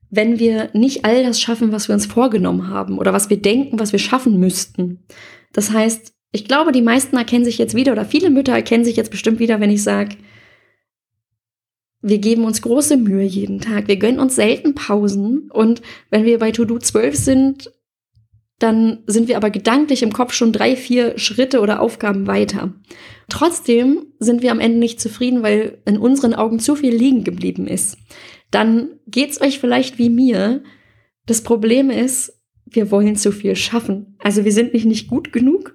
wenn 0.09 0.39
wir 0.39 0.69
nicht 0.73 1.05
all 1.05 1.23
das 1.23 1.41
schaffen, 1.41 1.71
was 1.71 1.87
wir 1.87 1.95
uns 1.95 2.05
vorgenommen 2.05 2.69
haben 2.69 2.97
oder 2.97 3.13
was 3.13 3.29
wir 3.29 3.37
denken, 3.37 3.79
was 3.79 3.91
wir 3.91 3.99
schaffen 3.99 4.39
müssten. 4.39 5.03
Das 5.51 5.71
heißt, 5.71 6.13
ich 6.31 6.45
glaube, 6.45 6.71
die 6.71 6.81
meisten 6.81 7.17
erkennen 7.17 7.45
sich 7.45 7.57
jetzt 7.57 7.75
wieder 7.75 7.91
oder 7.91 8.05
viele 8.05 8.29
Mütter 8.29 8.53
erkennen 8.53 8.85
sich 8.85 8.95
jetzt 8.95 9.11
bestimmt 9.11 9.39
wieder, 9.39 9.59
wenn 9.59 9.69
ich 9.69 9.83
sage, 9.83 10.15
wir 12.07 12.19
geben 12.19 12.43
uns 12.43 12.61
große 12.61 12.97
Mühe 12.97 13.23
jeden 13.23 13.61
Tag, 13.61 13.87
wir 13.87 13.97
gönnen 13.97 14.19
uns 14.19 14.35
selten 14.35 14.75
Pausen 14.75 15.49
und 15.51 15.81
wenn 16.11 16.23
wir 16.23 16.37
bei 16.37 16.51
To-Do 16.51 16.77
12 16.77 17.15
sind, 17.15 17.71
dann 18.59 18.99
sind 19.07 19.27
wir 19.27 19.37
aber 19.37 19.49
gedanklich 19.49 20.03
im 20.03 20.13
Kopf 20.13 20.31
schon 20.33 20.53
drei, 20.53 20.75
vier 20.75 21.17
Schritte 21.17 21.61
oder 21.61 21.81
Aufgaben 21.81 22.27
weiter. 22.27 22.73
Trotzdem 23.27 24.05
sind 24.19 24.43
wir 24.43 24.51
am 24.51 24.59
Ende 24.59 24.77
nicht 24.77 25.01
zufrieden, 25.01 25.41
weil 25.41 25.81
in 25.85 25.97
unseren 25.97 26.35
Augen 26.35 26.59
zu 26.59 26.75
viel 26.75 26.95
liegen 26.95 27.23
geblieben 27.23 27.65
ist. 27.65 27.97
Dann 28.51 28.89
geht's 29.07 29.41
euch 29.41 29.57
vielleicht 29.57 29.97
wie 29.97 30.11
mir. 30.11 30.63
Das 31.25 31.41
Problem 31.41 31.89
ist, 31.89 32.39
wir 32.65 32.91
wollen 32.91 33.15
zu 33.15 33.31
viel 33.31 33.55
schaffen. 33.55 34.15
Also 34.19 34.45
wir 34.45 34.51
sind 34.51 34.73
nicht 34.73 34.85
nicht 34.85 35.07
gut 35.07 35.33
genug, 35.33 35.74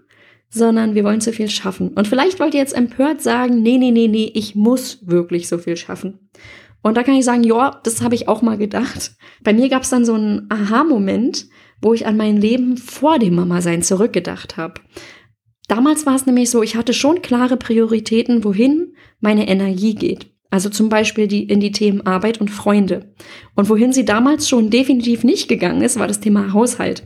sondern 0.51 0.95
wir 0.95 1.05
wollen 1.05 1.21
zu 1.21 1.33
viel 1.33 1.49
schaffen. 1.49 1.89
Und 1.89 2.09
vielleicht 2.09 2.41
wollt 2.41 2.55
ihr 2.55 2.61
jetzt 2.61 2.77
empört 2.77 3.23
sagen, 3.23 3.63
nee, 3.63 3.79
nee, 3.79 3.93
nee, 3.93 4.09
nee, 4.09 4.31
ich 4.35 4.55
muss 4.55 4.99
wirklich 5.07 5.49
so 5.49 5.59
viel 5.59 5.77
schaffen. 5.77 6.31
Und 6.83 6.97
da 6.97 7.03
kann 7.03 7.15
ich 7.15 7.25
sagen, 7.25 7.45
ja, 7.45 7.81
das 7.85 8.03
habe 8.03 8.15
ich 8.15 8.29
auch 8.29 8.43
mal 8.43 8.59
gedacht. 8.59 9.13
Bei 9.43 9.53
mir 9.53 9.69
gab 9.69 9.83
es 9.83 9.91
dann 9.91 10.05
so 10.05 10.15
einen 10.15 10.47
Aha-Moment, 10.51 11.47
wo 11.81 11.95
ich 11.95 12.07
an 12.07 12.17
mein 12.17 12.37
Leben 12.37 12.77
vor 12.77 13.19
dem 13.19 13.37
Mama-Sein 13.37 13.83
zurückgedacht 13.83 14.57
habe. 14.57 14.81
Damals 15.69 16.05
war 16.05 16.17
es 16.17 16.27
nämlich 16.27 16.51
so, 16.51 16.63
ich 16.63 16.75
hatte 16.75 16.93
schon 16.93 17.23
klare 17.23 17.57
Prioritäten, 17.57 18.45
wohin 18.45 18.95
meine 19.21 19.47
Energie 19.47 19.95
geht. 19.95 20.33
Also 20.51 20.69
zum 20.69 20.89
Beispiel 20.89 21.29
die, 21.29 21.45
in 21.45 21.61
die 21.61 21.71
Themen 21.71 22.05
Arbeit 22.05 22.41
und 22.41 22.51
Freunde. 22.51 23.15
Und 23.55 23.69
wohin 23.69 23.93
sie 23.93 24.05
damals 24.05 24.49
schon 24.49 24.69
definitiv 24.69 25.23
nicht 25.23 25.49
gegangen 25.49 25.83
ist, 25.83 25.99
war 25.99 26.09
das 26.09 26.19
Thema 26.19 26.53
Haushalt. 26.53 27.05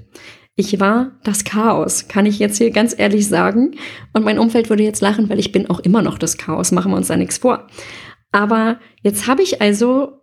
Ich 0.56 0.78
war 0.78 1.12
das 1.24 1.44
Chaos, 1.44 2.06
kann 2.06 2.26
ich 2.26 2.38
jetzt 2.38 2.58
hier 2.58 2.70
ganz 2.70 2.94
ehrlich 2.96 3.26
sagen. 3.26 3.72
Und 4.12 4.24
mein 4.24 4.38
Umfeld 4.38 4.70
würde 4.70 4.84
jetzt 4.84 5.00
lachen, 5.00 5.28
weil 5.28 5.40
ich 5.40 5.50
bin 5.50 5.68
auch 5.68 5.80
immer 5.80 6.00
noch 6.00 6.16
das 6.16 6.38
Chaos, 6.38 6.70
machen 6.70 6.92
wir 6.92 6.96
uns 6.96 7.08
da 7.08 7.16
nichts 7.16 7.38
vor. 7.38 7.66
Aber 8.30 8.78
jetzt 9.02 9.26
habe 9.26 9.42
ich 9.42 9.60
also 9.60 10.20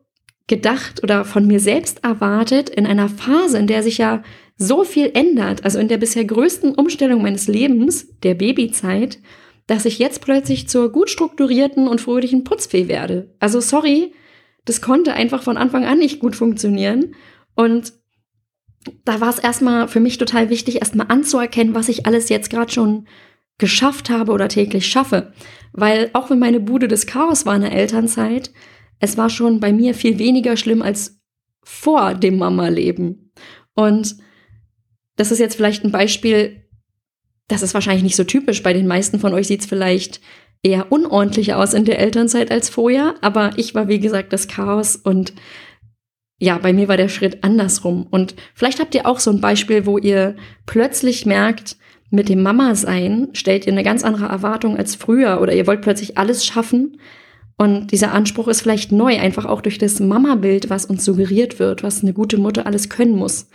gedacht 0.47 1.03
oder 1.03 1.25
von 1.25 1.47
mir 1.47 1.59
selbst 1.59 2.03
erwartet, 2.03 2.69
in 2.69 2.85
einer 2.85 3.09
Phase, 3.09 3.57
in 3.57 3.67
der 3.67 3.83
sich 3.83 3.97
ja 3.97 4.23
so 4.57 4.83
viel 4.83 5.11
ändert, 5.13 5.63
also 5.65 5.79
in 5.79 5.88
der 5.88 5.97
bisher 5.97 6.23
größten 6.23 6.75
Umstellung 6.75 7.21
meines 7.21 7.47
Lebens, 7.47 8.07
der 8.19 8.35
Babyzeit, 8.35 9.19
dass 9.67 9.85
ich 9.85 10.00
jetzt 10.00 10.21
plötzlich 10.21 10.67
zur 10.67 10.91
gut 10.91 11.09
strukturierten 11.09 11.88
und 11.88 12.01
fröhlichen 12.01 12.43
Putzfee 12.43 12.88
werde. 12.88 13.33
Also 13.39 13.61
sorry, 13.61 14.13
das 14.65 14.81
konnte 14.81 15.13
einfach 15.13 15.43
von 15.43 15.57
Anfang 15.57 15.85
an 15.85 16.00
nicht 16.00 16.19
gut 16.19 16.35
funktionieren. 16.35 17.15
Und 17.55 17.93
da 19.05 19.21
war 19.21 19.29
es 19.29 19.39
erstmal 19.39 19.88
für 19.88 20.00
mich 20.00 20.17
total 20.17 20.50
wichtig, 20.50 20.77
erstmal 20.77 21.07
anzuerkennen, 21.09 21.75
was 21.75 21.89
ich 21.89 22.05
alles 22.05 22.29
jetzt 22.29 22.50
gerade 22.50 22.71
schon 22.71 23.07
geschafft 23.57 24.09
habe 24.09 24.31
oder 24.31 24.47
täglich 24.47 24.88
schaffe. 24.88 25.33
Weil 25.71 26.09
auch 26.13 26.29
wenn 26.29 26.39
meine 26.39 26.59
Bude 26.59 26.88
des 26.88 27.05
Chaos 27.05 27.45
war 27.45 27.55
in 27.55 27.61
der 27.61 27.73
Elternzeit, 27.73 28.51
es 29.00 29.17
war 29.17 29.29
schon 29.29 29.59
bei 29.59 29.71
mir 29.71 29.93
viel 29.93 30.19
weniger 30.19 30.57
schlimm 30.57 30.81
als 30.81 31.19
vor 31.63 32.15
dem 32.15 32.38
Mama-Leben. 32.38 33.31
Und 33.73 34.15
das 35.15 35.31
ist 35.31 35.39
jetzt 35.39 35.55
vielleicht 35.55 35.83
ein 35.83 35.91
Beispiel, 35.91 36.65
das 37.47 37.61
ist 37.61 37.73
wahrscheinlich 37.73 38.03
nicht 38.03 38.15
so 38.15 38.23
typisch. 38.23 38.63
Bei 38.63 38.73
den 38.73 38.88
meisten 38.88 39.19
von 39.19 39.33
euch 39.33 39.47
sieht 39.47 39.61
es 39.61 39.67
vielleicht 39.67 40.21
eher 40.63 40.91
unordentlicher 40.91 41.57
aus 41.57 41.73
in 41.73 41.85
der 41.85 42.00
Elternzeit 42.00 42.51
als 42.51 42.69
vorher. 42.69 43.15
Aber 43.21 43.51
ich 43.57 43.75
war, 43.75 43.88
wie 43.88 44.00
gesagt, 44.00 44.33
das 44.33 44.47
Chaos 44.47 44.95
und 44.95 45.33
ja, 46.41 46.57
bei 46.57 46.74
mir 46.74 46.88
war 46.88 46.98
der 46.98 47.07
Schritt 47.07 47.43
andersrum. 47.43 48.07
Und 48.10 48.33
vielleicht 48.55 48.79
habt 48.79 48.95
ihr 48.95 49.05
auch 49.05 49.19
so 49.19 49.29
ein 49.29 49.41
Beispiel, 49.41 49.86
wo 49.86 50.00
ihr 50.00 50.36
plötzlich 50.65 51.27
merkt, 51.27 51.77
mit 52.10 52.29
dem 52.29 52.41
Mama-Sein 52.41 53.29
stellt 53.33 53.67
ihr 53.67 53.74
eine 53.74 53.83
ganz 53.83 54.03
andere 54.03 54.25
Erwartung 54.25 54.75
als 54.75 54.95
früher 54.95 55.39
oder 55.39 55.53
ihr 55.53 55.67
wollt 55.67 55.83
plötzlich 55.83 56.17
alles 56.17 56.43
schaffen. 56.43 56.98
Und 57.57 57.91
dieser 57.91 58.12
Anspruch 58.12 58.48
ist 58.48 58.62
vielleicht 58.62 58.91
neu, 58.91 59.19
einfach 59.19 59.45
auch 59.45 59.62
durch 59.62 59.77
das 59.77 60.00
Mama-Bild, 60.00 60.71
was 60.71 60.86
uns 60.86 61.05
suggeriert 61.05 61.60
wird, 61.60 61.83
was 61.83 62.01
eine 62.01 62.12
gute 62.12 62.39
Mutter 62.39 62.65
alles 62.65 62.89
können 62.89 63.15
muss. 63.15 63.48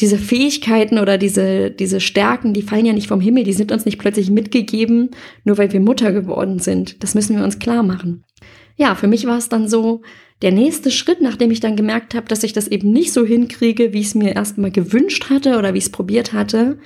Diese 0.00 0.16
Fähigkeiten 0.16 0.98
oder 0.98 1.18
diese, 1.18 1.70
diese 1.70 2.00
Stärken, 2.00 2.54
die 2.54 2.62
fallen 2.62 2.86
ja 2.86 2.94
nicht 2.94 3.08
vom 3.08 3.20
Himmel, 3.20 3.44
die 3.44 3.52
sind 3.52 3.70
uns 3.70 3.84
nicht 3.84 3.98
plötzlich 3.98 4.30
mitgegeben, 4.30 5.10
nur 5.44 5.58
weil 5.58 5.74
wir 5.74 5.80
Mutter 5.80 6.10
geworden 6.10 6.58
sind. 6.58 7.02
Das 7.02 7.14
müssen 7.14 7.36
wir 7.36 7.44
uns 7.44 7.58
klar 7.58 7.82
machen. 7.82 8.24
Ja, 8.76 8.94
für 8.94 9.08
mich 9.08 9.26
war 9.26 9.36
es 9.36 9.50
dann 9.50 9.68
so, 9.68 10.00
der 10.42 10.52
nächste 10.52 10.90
Schritt, 10.90 11.20
nachdem 11.20 11.50
ich 11.50 11.60
dann 11.60 11.76
gemerkt 11.76 12.14
habe, 12.14 12.28
dass 12.28 12.42
ich 12.42 12.52
das 12.52 12.68
eben 12.68 12.90
nicht 12.90 13.12
so 13.12 13.24
hinkriege, 13.24 13.92
wie 13.92 14.00
ich 14.00 14.06
es 14.06 14.14
mir 14.14 14.34
erstmal 14.34 14.70
gewünscht 14.70 15.28
hatte 15.30 15.58
oder 15.58 15.74
wie 15.74 15.78
ich 15.78 15.84
es 15.84 15.92
probiert 15.92 16.32
hatte, 16.32 16.78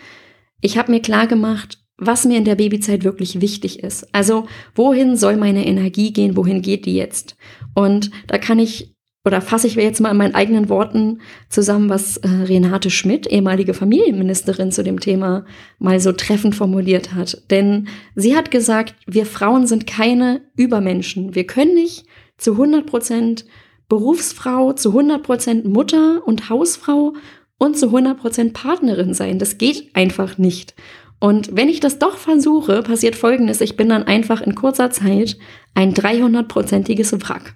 ich 0.61 0.79
habe 0.79 0.91
mir 0.91 1.01
klar 1.01 1.27
gemacht, 1.27 1.79
was 1.97 2.25
mir 2.25 2.39
in 2.39 2.45
der 2.45 2.57
Babyzeit 2.57 3.05
wirklich 3.05 3.41
wichtig 3.41 3.81
ist. 3.81 4.13
Also 4.13 4.47
wohin 4.75 5.17
soll 5.17 5.37
meine 5.37 5.67
Energie 5.67 6.13
gehen, 6.13 6.37
wohin 6.37 6.63
geht 6.63 6.87
die 6.87 6.97
jetzt? 6.97 7.37
Und 7.75 8.11
da 8.27 8.39
kann 8.39 8.59
ich 8.59 8.95
oder 9.27 9.41
fasse 9.41 9.67
ich 9.67 9.75
jetzt 9.75 10.01
mal 10.01 10.11
in 10.11 10.19
meinen 10.19 10.35
eigenen 10.35 10.69
Worten 10.69 11.23
zusammen, 11.49 11.89
was 11.89 12.19
äh, 12.19 12.29
Renate 12.29 12.91
Schmidt, 12.91 13.27
ehemalige 13.27 13.73
Familienministerin 13.73 14.71
zu 14.71 14.83
dem 14.85 15.01
Thema, 15.01 15.47
mal 15.79 15.99
so 15.99 16.13
treffend 16.13 16.55
formuliert 16.55 17.15
hat. 17.15 17.43
Denn 17.51 17.89
sie 18.15 18.37
hat 18.37 18.51
gesagt, 18.51 18.95
wir 19.07 19.25
Frauen 19.25 19.67
sind 19.67 19.87
keine 19.87 20.43
Übermenschen. 20.57 21.35
Wir 21.35 21.47
können 21.47 21.75
nicht 21.75 22.05
zu 22.37 22.53
100 22.53 22.87
Prozent 22.87 23.45
Berufsfrau, 23.89 24.73
zu 24.73 24.91
100 24.91 25.23
Prozent 25.23 25.65
Mutter 25.67 26.27
und 26.27 26.49
Hausfrau 26.49 27.15
und 27.59 27.79
zu 27.79 27.87
100 27.87 28.19
Prozent 28.19 28.55
Partnerin 28.55 29.15
sein. 29.15 29.39
Das 29.39 29.59
geht 29.59 29.95
einfach 29.95 30.39
nicht. 30.39 30.75
Und 31.21 31.57
wenn 31.57 31.69
ich 31.69 31.81
das 31.81 31.99
doch 31.99 32.17
versuche, 32.17 32.83
passiert 32.83 33.17
Folgendes. 33.17 33.61
Ich 33.61 33.77
bin 33.77 33.89
dann 33.89 34.03
einfach 34.03 34.43
in 34.43 34.55
kurzer 34.55 34.91
Zeit 34.91 35.39
ein 35.75 35.95
300-prozentiges 35.95 37.13
Wrack. 37.23 37.55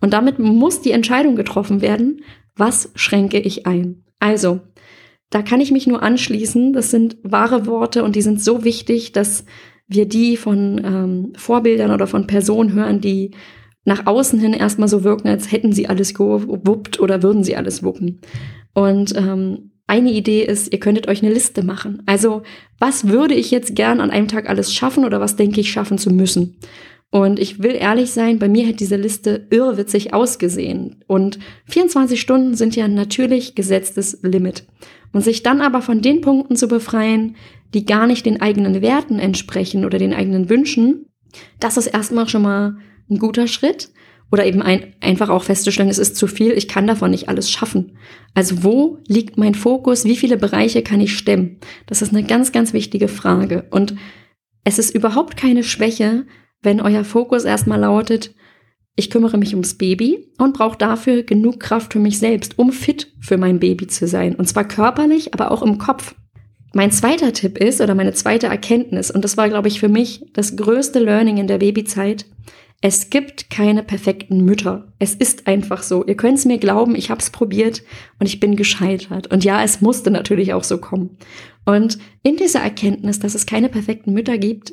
Und 0.00 0.12
damit 0.12 0.38
muss 0.38 0.80
die 0.80 0.92
Entscheidung 0.92 1.36
getroffen 1.36 1.82
werden, 1.82 2.22
was 2.56 2.90
schränke 2.94 3.38
ich 3.38 3.66
ein. 3.66 4.04
Also, 4.20 4.60
da 5.28 5.42
kann 5.42 5.60
ich 5.60 5.70
mich 5.70 5.86
nur 5.86 6.02
anschließen. 6.02 6.72
Das 6.72 6.90
sind 6.90 7.18
wahre 7.22 7.66
Worte 7.66 8.04
und 8.04 8.16
die 8.16 8.22
sind 8.22 8.42
so 8.42 8.64
wichtig, 8.64 9.12
dass 9.12 9.44
wir 9.86 10.06
die 10.06 10.36
von 10.36 10.80
ähm, 10.84 11.32
Vorbildern 11.36 11.90
oder 11.90 12.06
von 12.06 12.26
Personen 12.26 12.72
hören, 12.72 13.00
die 13.00 13.32
nach 13.90 14.06
außen 14.06 14.38
hin 14.38 14.52
erstmal 14.52 14.86
so 14.86 15.02
wirken, 15.02 15.26
als 15.26 15.50
hätten 15.50 15.72
sie 15.72 15.88
alles 15.88 16.14
gewuppt 16.14 17.00
oder 17.00 17.24
würden 17.24 17.42
sie 17.42 17.56
alles 17.56 17.82
wuppen. 17.82 18.20
Und 18.72 19.16
ähm, 19.16 19.72
eine 19.88 20.12
Idee 20.12 20.44
ist, 20.44 20.72
ihr 20.72 20.78
könntet 20.78 21.08
euch 21.08 21.24
eine 21.24 21.34
Liste 21.34 21.64
machen. 21.64 22.00
Also, 22.06 22.42
was 22.78 23.08
würde 23.08 23.34
ich 23.34 23.50
jetzt 23.50 23.74
gern 23.74 24.00
an 24.00 24.12
einem 24.12 24.28
Tag 24.28 24.48
alles 24.48 24.72
schaffen 24.72 25.04
oder 25.04 25.18
was 25.18 25.34
denke 25.34 25.60
ich 25.60 25.72
schaffen 25.72 25.98
zu 25.98 26.10
müssen? 26.10 26.56
Und 27.10 27.40
ich 27.40 27.60
will 27.64 27.74
ehrlich 27.74 28.12
sein, 28.12 28.38
bei 28.38 28.48
mir 28.48 28.68
hat 28.68 28.78
diese 28.78 28.94
Liste 28.94 29.48
irrwitzig 29.50 30.14
ausgesehen. 30.14 31.02
Und 31.08 31.40
24 31.64 32.20
Stunden 32.20 32.54
sind 32.54 32.76
ja 32.76 32.86
natürlich 32.86 33.56
gesetztes 33.56 34.20
Limit. 34.22 34.68
Und 35.12 35.22
sich 35.22 35.42
dann 35.42 35.60
aber 35.60 35.82
von 35.82 36.00
den 36.00 36.20
Punkten 36.20 36.54
zu 36.54 36.68
befreien, 36.68 37.34
die 37.74 37.84
gar 37.84 38.06
nicht 38.06 38.24
den 38.24 38.40
eigenen 38.40 38.82
Werten 38.82 39.18
entsprechen 39.18 39.84
oder 39.84 39.98
den 39.98 40.14
eigenen 40.14 40.48
Wünschen, 40.48 41.06
das 41.58 41.76
ist 41.76 41.88
erstmal 41.88 42.28
schon 42.28 42.42
mal 42.42 42.76
ein 43.10 43.18
guter 43.18 43.46
Schritt. 43.46 43.90
Oder 44.32 44.46
eben 44.46 44.62
ein, 44.62 44.94
einfach 45.00 45.28
auch 45.28 45.42
festzustellen, 45.42 45.88
es 45.88 45.98
ist 45.98 46.14
zu 46.14 46.28
viel, 46.28 46.52
ich 46.52 46.68
kann 46.68 46.86
davon 46.86 47.10
nicht 47.10 47.28
alles 47.28 47.50
schaffen. 47.50 47.98
Also 48.32 48.62
wo 48.62 48.98
liegt 49.08 49.36
mein 49.38 49.56
Fokus? 49.56 50.04
Wie 50.04 50.16
viele 50.16 50.36
Bereiche 50.36 50.82
kann 50.82 51.00
ich 51.00 51.18
stemmen? 51.18 51.58
Das 51.86 52.00
ist 52.00 52.14
eine 52.14 52.22
ganz, 52.22 52.52
ganz 52.52 52.72
wichtige 52.72 53.08
Frage. 53.08 53.66
Und 53.70 53.96
es 54.62 54.78
ist 54.78 54.94
überhaupt 54.94 55.36
keine 55.36 55.64
Schwäche, 55.64 56.26
wenn 56.62 56.80
euer 56.80 57.04
Fokus 57.04 57.44
erstmal 57.44 57.80
lautet, 57.80 58.34
ich 58.96 59.10
kümmere 59.10 59.38
mich 59.38 59.54
ums 59.54 59.74
Baby 59.74 60.30
und 60.38 60.54
brauche 60.54 60.76
dafür 60.76 61.22
genug 61.22 61.58
Kraft 61.58 61.92
für 61.92 61.98
mich 61.98 62.18
selbst, 62.18 62.58
um 62.58 62.70
fit 62.70 63.12
für 63.20 63.38
mein 63.38 63.58
Baby 63.58 63.86
zu 63.86 64.06
sein. 64.06 64.34
Und 64.34 64.46
zwar 64.46 64.68
körperlich, 64.68 65.32
aber 65.32 65.50
auch 65.50 65.62
im 65.62 65.78
Kopf. 65.78 66.14
Mein 66.74 66.92
zweiter 66.92 67.32
Tipp 67.32 67.58
ist, 67.58 67.80
oder 67.80 67.94
meine 67.94 68.12
zweite 68.12 68.46
Erkenntnis, 68.46 69.10
und 69.10 69.24
das 69.24 69.36
war, 69.36 69.48
glaube 69.48 69.68
ich, 69.68 69.80
für 69.80 69.88
mich 69.88 70.24
das 70.34 70.56
größte 70.56 70.98
Learning 70.98 71.38
in 71.38 71.46
der 71.46 71.58
Babyzeit, 71.58 72.26
Es 72.82 73.10
gibt 73.10 73.50
keine 73.50 73.82
perfekten 73.82 74.44
Mütter. 74.44 74.92
Es 74.98 75.14
ist 75.14 75.46
einfach 75.46 75.82
so. 75.82 76.04
Ihr 76.06 76.16
könnt 76.16 76.38
es 76.38 76.46
mir 76.46 76.58
glauben, 76.58 76.94
ich 76.94 77.10
habe 77.10 77.20
es 77.20 77.28
probiert 77.28 77.82
und 78.18 78.26
ich 78.26 78.40
bin 78.40 78.56
gescheitert. 78.56 79.26
Und 79.26 79.44
ja, 79.44 79.62
es 79.62 79.82
musste 79.82 80.10
natürlich 80.10 80.54
auch 80.54 80.64
so 80.64 80.78
kommen. 80.78 81.18
Und 81.66 81.98
in 82.22 82.36
dieser 82.36 82.60
Erkenntnis, 82.60 83.18
dass 83.18 83.34
es 83.34 83.44
keine 83.44 83.68
perfekten 83.68 84.14
Mütter 84.14 84.38
gibt, 84.38 84.72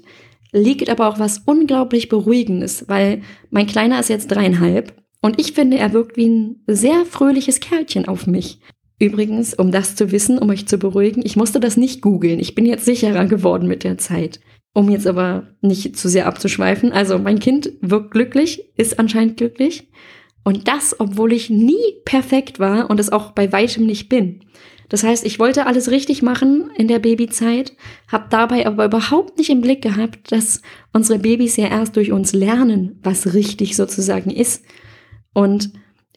liegt 0.54 0.90
aber 0.90 1.10
auch 1.10 1.20
was 1.20 1.40
unglaublich 1.40 2.08
Beruhigendes, 2.08 2.86
weil 2.88 3.22
mein 3.50 3.68
Kleiner 3.68 4.00
ist 4.00 4.10
jetzt 4.10 4.28
dreieinhalb 4.28 4.94
und 5.22 5.40
ich 5.40 5.54
finde, 5.54 5.78
er 5.78 5.94
wirkt 5.94 6.16
wie 6.16 6.30
ein 6.30 6.64
sehr 6.68 7.06
fröhliches 7.06 7.60
Kerlchen 7.60 8.08
auf 8.08 8.28
mich. 8.28 8.60
Übrigens, 9.00 9.54
um 9.54 9.72
das 9.72 9.96
zu 9.96 10.12
wissen, 10.12 10.40
um 10.40 10.50
euch 10.50 10.68
zu 10.68 10.78
beruhigen, 10.78 11.22
ich 11.24 11.36
musste 11.36 11.60
das 11.60 11.78
nicht 11.78 12.02
googeln. 12.02 12.40
Ich 12.40 12.56
bin 12.56 12.66
jetzt 12.66 12.86
sicherer 12.86 13.26
geworden 13.26 13.68
mit 13.68 13.84
der 13.84 13.98
Zeit. 13.98 14.40
Um 14.74 14.90
jetzt 14.90 15.08
aber 15.08 15.48
nicht 15.62 15.98
zu 15.98 16.08
sehr 16.08 16.28
abzuschweifen. 16.28 16.92
Also 16.92 17.18
mein 17.18 17.40
Kind 17.40 17.72
wirkt 17.82 18.12
glücklich, 18.12 18.70
ist 18.76 19.00
anscheinend 19.00 19.38
glücklich. 19.38 19.90
Und 20.44 20.68
das, 20.68 21.00
obwohl 21.00 21.34
ich 21.34 21.50
nie 21.50 21.96
perfekt 22.06 22.60
war 22.60 22.90
und 22.90 23.00
es 23.00 23.12
auch 23.12 23.32
bei 23.32 23.52
weitem 23.52 23.86
nicht 23.86 24.08
bin. 24.08 24.42
Das 24.90 25.04
heißt, 25.04 25.26
ich 25.26 25.40
wollte 25.40 25.66
alles 25.66 25.92
richtig 25.92 26.22
machen 26.22 26.72
in 26.78 26.88
der 26.88 27.00
Babyzeit, 27.00 27.76
habe 28.08 28.28
dabei 28.30 28.66
aber 28.66 28.86
überhaupt 28.86 29.38
nicht 29.38 29.50
im 29.50 29.62
Blick 29.62 29.82
gehabt, 29.82 30.32
dass 30.32 30.62
unsere 30.94 31.20
Babys 31.20 31.58
ja 31.58 31.68
erst 31.68 31.98
durch 31.98 32.12
uns 32.12 32.34
lernen, 32.34 33.00
was 33.04 33.34
richtig 33.34 33.76
sozusagen 33.76 34.30
ist. 34.30 34.64
Und 35.34 35.74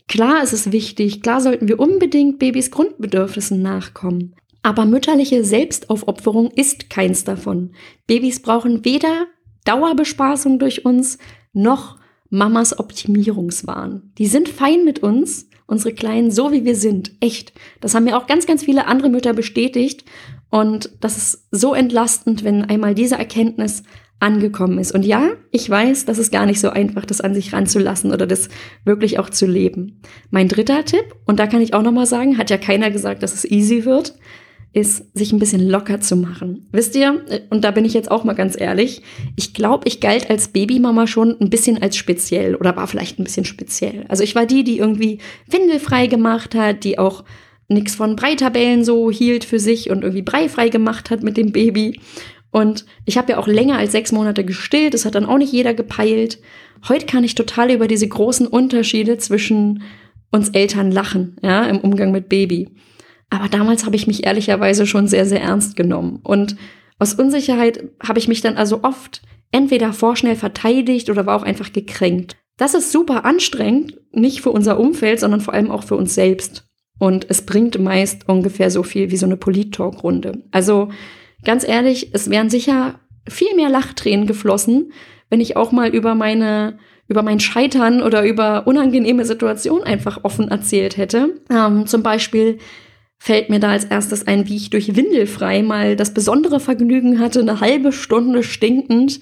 klar 0.07 0.43
ist 0.43 0.53
es 0.53 0.71
wichtig, 0.71 1.23
klar 1.23 1.41
sollten 1.41 1.67
wir 1.67 1.81
unbedingt 1.81 2.39
Babys 2.39 2.71
Grundbedürfnissen 2.71 3.61
nachkommen. 3.61 4.37
Aber 4.63 4.85
mütterliche 4.85 5.45
Selbstaufopferung 5.45 6.51
ist 6.51 6.91
keins 6.91 7.25
davon. 7.25 7.73
Babys 8.07 8.41
brauchen 8.41 8.85
weder 8.85 9.27
Dauerbespaßung 9.65 10.59
durch 10.59 10.85
uns 10.85 11.19
noch 11.53 11.99
Mamas 12.29 12.79
Optimierungswahn. 12.79 14.13
Die 14.19 14.27
sind 14.27 14.49
fein 14.49 14.85
mit 14.85 15.01
uns, 15.01 15.49
unsere 15.67 15.95
Kleinen, 15.95 16.31
so 16.31 16.53
wie 16.53 16.65
wir 16.65 16.77
sind. 16.77 17.13
Echt. 17.21 17.53
Das 17.81 17.95
haben 17.95 18.05
mir 18.05 18.17
auch 18.17 18.27
ganz, 18.27 18.47
ganz 18.47 18.65
viele 18.65 18.87
andere 18.87 19.09
Mütter 19.09 19.33
bestätigt. 19.33 20.05
Und 20.51 20.91
das 21.01 21.17
ist 21.17 21.49
so 21.51 21.75
entlastend, 21.75 22.45
wenn 22.45 22.65
einmal 22.65 22.95
diese 22.95 23.17
Erkenntnis 23.17 23.83
angekommen 24.21 24.79
ist. 24.79 24.93
Und 24.93 25.05
ja, 25.05 25.31
ich 25.51 25.69
weiß, 25.69 26.05
das 26.05 26.19
ist 26.19 26.31
gar 26.31 26.45
nicht 26.45 26.61
so 26.61 26.71
einfach, 26.71 27.07
das 27.07 27.21
an 27.21 27.35
sich 27.35 27.53
ranzulassen 27.53 28.13
oder 28.13 28.27
das 28.27 28.49
wirklich 28.85 29.19
auch 29.19 29.31
zu 29.31 29.47
leben. 29.47 30.03
Mein 30.31 30.49
dritter 30.49 30.85
Tipp, 30.85 31.17
und 31.25 31.41
da 31.41 31.47
kann 31.47 31.63
ich 31.63 31.73
auch 31.73 31.83
nochmal 31.83 32.07
sagen, 32.07 32.37
hat 32.37 32.51
ja 32.51 32.59
keiner 32.59 32.91
gesagt, 32.91 33.23
dass 33.23 33.35
es 33.35 33.45
easy 33.51 33.85
wird, 33.87 34.15
ist, 34.73 35.17
sich 35.17 35.33
ein 35.33 35.41
bisschen 35.41 35.69
locker 35.69 36.01
zu 36.01 36.15
machen. 36.15 36.69
Wisst 36.71 36.95
ihr, 36.95 37.25
und 37.51 37.65
da 37.65 37.73
bin 37.73 37.85
ich 37.85 37.93
jetzt 37.93 38.11
auch 38.11 38.23
mal 38.23 38.35
ganz 38.35 38.59
ehrlich, 38.59 39.03
ich 39.37 39.53
glaube, 39.53 39.89
ich 39.89 40.01
galt 40.01 40.31
als 40.31 40.49
Babymama 40.49 41.09
schon 41.09 41.37
ein 41.41 41.51
bisschen 41.51 41.83
als 41.83 41.97
speziell 41.97 42.55
oder 42.55 42.77
war 42.77 42.87
vielleicht 42.87 43.19
ein 43.19 43.25
bisschen 43.25 43.45
speziell. 43.45 44.05
Also 44.09 44.23
ich 44.23 44.37
war 44.37 44.47
die, 44.47 44.63
die 44.63 44.79
irgendwie 44.79 45.19
windelfrei 45.49 46.07
gemacht 46.07 46.55
hat, 46.55 46.85
die 46.85 46.99
auch 46.99 47.25
nichts 47.67 47.95
von 47.97 48.15
Breitabellen 48.15 48.85
so 48.85 49.11
hielt 49.11 49.45
für 49.45 49.59
sich 49.59 49.91
und 49.91 50.03
irgendwie 50.03 50.23
breifrei 50.23 50.69
gemacht 50.69 51.11
hat 51.11 51.23
mit 51.23 51.37
dem 51.37 51.51
Baby. 51.51 52.01
Und 52.53 52.85
ich 53.07 53.17
habe 53.17 53.33
ja 53.33 53.39
auch 53.39 53.47
länger 53.47 53.79
als 53.79 53.93
sechs 53.93 54.13
Monate 54.13 54.45
gestillt, 54.45 54.95
das 54.95 55.05
hat 55.05 55.15
dann 55.15 55.27
auch 55.27 55.39
nicht 55.39 55.53
jeder 55.53 55.75
gepeilt. 55.75 56.39
Heute 56.89 57.07
kann 57.07 57.25
ich 57.25 57.35
total 57.35 57.71
über 57.71 57.89
diese 57.89 58.09
großen 58.09 58.47
Unterschiede 58.47 59.19
zwischen 59.19 59.83
uns 60.31 60.49
Eltern 60.51 60.93
lachen, 60.93 61.37
ja, 61.43 61.65
im 61.65 61.79
Umgang 61.79 62.13
mit 62.13 62.29
Baby. 62.29 62.69
Aber 63.31 63.49
damals 63.49 63.87
habe 63.87 63.97
ich 63.97 64.07
mich 64.07 64.27
ehrlicherweise 64.27 64.87
schon 64.87 65.07
sehr, 65.07 65.25
sehr 65.25 65.41
ernst 65.41 65.77
genommen. 65.77 66.21
Und 66.23 66.57
aus 66.99 67.15
Unsicherheit 67.15 67.85
habe 68.03 68.19
ich 68.19 68.29
mich 68.29 68.41
dann 68.41 68.57
also 68.57 68.81
oft 68.83 69.23
entweder 69.53 69.93
vorschnell 69.93 70.37
verteidigt 70.37 71.11
oder 71.11 71.27
war 71.27 71.37
auch 71.37 71.43
einfach 71.43 71.73
gekränkt. 71.73 72.37
Das 72.57 72.75
ist 72.75 72.93
super 72.93 73.25
anstrengend, 73.25 73.99
nicht 74.13 74.43
für 74.43 74.51
unser 74.51 74.79
Umfeld, 74.79 75.21
sondern 75.21 75.41
vor 75.41 75.55
allem 75.55 75.71
auch 75.71 75.85
für 75.85 75.97
uns 75.97 76.15
selbst. 76.15 76.67
Und 76.99 77.25
es 77.31 77.47
bringt 77.47 77.79
meist 77.79 78.29
ungefähr 78.29 78.71
so 78.71 78.83
viel 78.83 79.11
wie 79.11 79.17
so 79.17 79.25
eine 79.25 79.39
Polit-Talk-Runde. 79.39 80.45
Also 80.51 80.91
ganz 81.45 81.67
ehrlich, 81.67 82.11
es 82.13 82.29
wären 82.29 82.51
sicher 82.51 83.01
viel 83.27 83.55
mehr 83.57 83.71
Lachtränen 83.71 84.27
geflossen, 84.27 84.93
wenn 85.31 85.41
ich 85.41 85.57
auch 85.57 85.73
mal 85.73 85.95
über 85.95 86.15
meine 86.15 86.79
über 87.09 87.23
mein 87.25 87.41
Scheitern 87.41 88.03
oder 88.03 88.23
über 88.25 88.69
unangenehme 88.69 89.25
Situationen 89.25 89.83
einfach 89.83 90.23
offen 90.23 90.49
erzählt 90.49 90.97
hätte. 90.97 91.41
Ähm, 91.51 91.87
zum 91.87 92.05
Beispiel 92.05 92.59
fällt 93.23 93.51
mir 93.51 93.61
da 93.61 93.69
als 93.69 93.85
erstes 93.85 94.27
ein, 94.27 94.49
wie 94.49 94.57
ich 94.57 94.71
durch 94.71 94.97
Windelfrei 94.97 95.63
mal 95.63 95.95
das 95.95 96.15
besondere 96.15 96.59
Vergnügen 96.59 97.21
hatte, 97.21 97.41
eine 97.41 97.61
halbe 97.61 97.93
Stunde 97.93 98.43
stinkend 98.43 99.21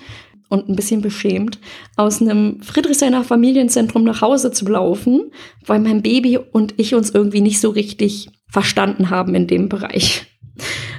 und 0.48 0.68
ein 0.68 0.76
bisschen 0.76 1.02
beschämt 1.02 1.58
aus 1.96 2.22
einem 2.22 2.62
Friedrichshainer 2.62 3.24
Familienzentrum 3.24 4.04
nach 4.04 4.22
Hause 4.22 4.52
zu 4.52 4.66
laufen, 4.68 5.32
weil 5.66 5.80
mein 5.80 6.00
Baby 6.00 6.38
und 6.38 6.74
ich 6.78 6.94
uns 6.94 7.10
irgendwie 7.10 7.40
nicht 7.40 7.60
so 7.60 7.70
richtig 7.70 8.30
verstanden 8.48 9.10
haben 9.10 9.34
in 9.34 9.48
dem 9.48 9.68
Bereich. 9.68 10.26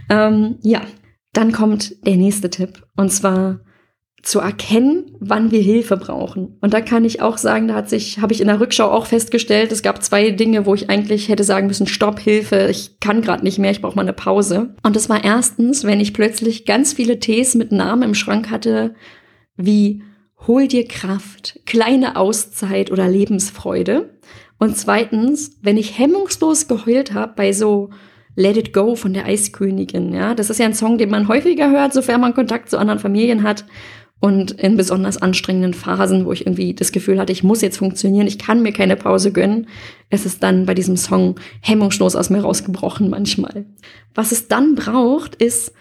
Ähm, 0.10 0.58
ja, 0.62 0.82
dann 1.32 1.54
kommt 1.54 2.06
der 2.06 2.18
nächste 2.18 2.50
Tipp 2.50 2.86
und 2.98 3.14
zwar 3.14 3.62
zu 4.22 4.40
erkennen, 4.40 5.16
wann 5.20 5.52
wir 5.52 5.62
Hilfe 5.62 5.98
brauchen. 5.98 6.58
Und 6.62 6.74
da 6.74 6.82
kann 6.82 7.06
ich 7.06 7.22
auch 7.22 7.38
sagen, 7.38 7.68
da 7.68 7.76
hat 7.76 7.90
sich, 7.90 8.20
habe 8.20 8.34
ich 8.34 8.42
in 8.42 8.48
der 8.48 8.60
Rückschau 8.60 8.90
auch 8.90 9.06
festgestellt, 9.06 9.72
es 9.72 9.82
gab 9.82 10.04
zwei 10.04 10.32
Dinge, 10.32 10.66
wo 10.66 10.74
ich 10.74 10.90
eigentlich 10.90 11.30
hätte 11.30 11.44
sagen 11.44 11.68
müssen, 11.68 11.88
Stopp, 11.88 12.20
Hilfe, 12.20 12.68
ich 12.70 13.00
kann 13.00 13.22
gerade 13.22 13.44
nicht 13.44 13.60
mehr, 13.60 13.72
ich 13.72 13.82
brauche 13.82 13.96
mal 13.96 14.02
eine 14.02 14.14
Pause. 14.14 14.76
Und 14.84 14.96
das 14.96 15.10
war 15.10 15.24
erstens, 15.24 15.84
wenn 15.84 16.00
ich 16.00 16.14
plötzlich 16.14 16.66
ganz 16.66 16.94
viele 16.94 17.20
Tees 17.20 17.56
mit 17.56 17.72
Namen 17.72 18.04
im 18.04 18.16
Schrank 18.16 18.50
hatte, 18.50 18.94
wie 19.56 20.02
Hol 20.48 20.68
dir 20.68 20.88
Kraft, 20.88 21.60
kleine 21.66 22.16
Auszeit 22.16 22.92
oder 22.92 23.08
Lebensfreude. 23.08 24.10
Und 24.58 24.78
zweitens, 24.78 25.58
wenn 25.62 25.78
ich 25.78 25.98
hemmungslos 25.98 26.68
geheult 26.68 27.14
habe 27.14 27.34
bei 27.36 27.52
so 27.52 27.90
Let 28.36 28.58
It 28.58 28.74
Go 28.74 28.96
von 28.96 29.14
der 29.14 29.26
Eiskönigin, 29.26 30.14
ja, 30.14 30.34
das 30.34 30.50
ist 30.50 30.60
ja 30.60 30.66
ein 30.66 30.74
Song, 30.74 30.98
den 30.98 31.10
man 31.10 31.28
häufiger 31.28 31.70
hört, 31.70 31.94
sofern 31.94 32.22
man 32.22 32.34
Kontakt 32.34 32.70
zu 32.70 32.78
anderen 32.78 33.00
Familien 33.00 33.44
hat. 33.44 33.66
Und 34.22 34.52
in 34.52 34.76
besonders 34.76 35.22
anstrengenden 35.22 35.74
Phasen, 35.74 36.26
wo 36.26 36.34
ich 36.34 36.46
irgendwie 36.46 36.74
das 36.74 36.92
Gefühl 36.92 37.20
hatte, 37.20 37.32
ich 37.32 37.44
muss 37.44 37.62
jetzt 37.62 37.78
funktionieren, 37.78 38.28
ich 38.28 38.38
kann 38.38 38.62
mir 38.62 38.74
keine 38.74 38.98
Pause 38.98 39.32
gönnen, 39.32 39.68
es 40.10 40.26
ist 40.26 40.44
dann 40.44 40.66
bei 40.66 40.74
diesem 40.74 40.98
Song 40.98 41.36
hemmungslos 41.62 42.18
aus 42.18 42.30
mir 42.30 42.42
rausgebrochen 42.42 43.10
manchmal. 43.10 43.66
Was 44.14 44.34
es 44.34 44.50
dann 44.50 44.76
braucht, 44.76 45.36
ist 45.36 45.72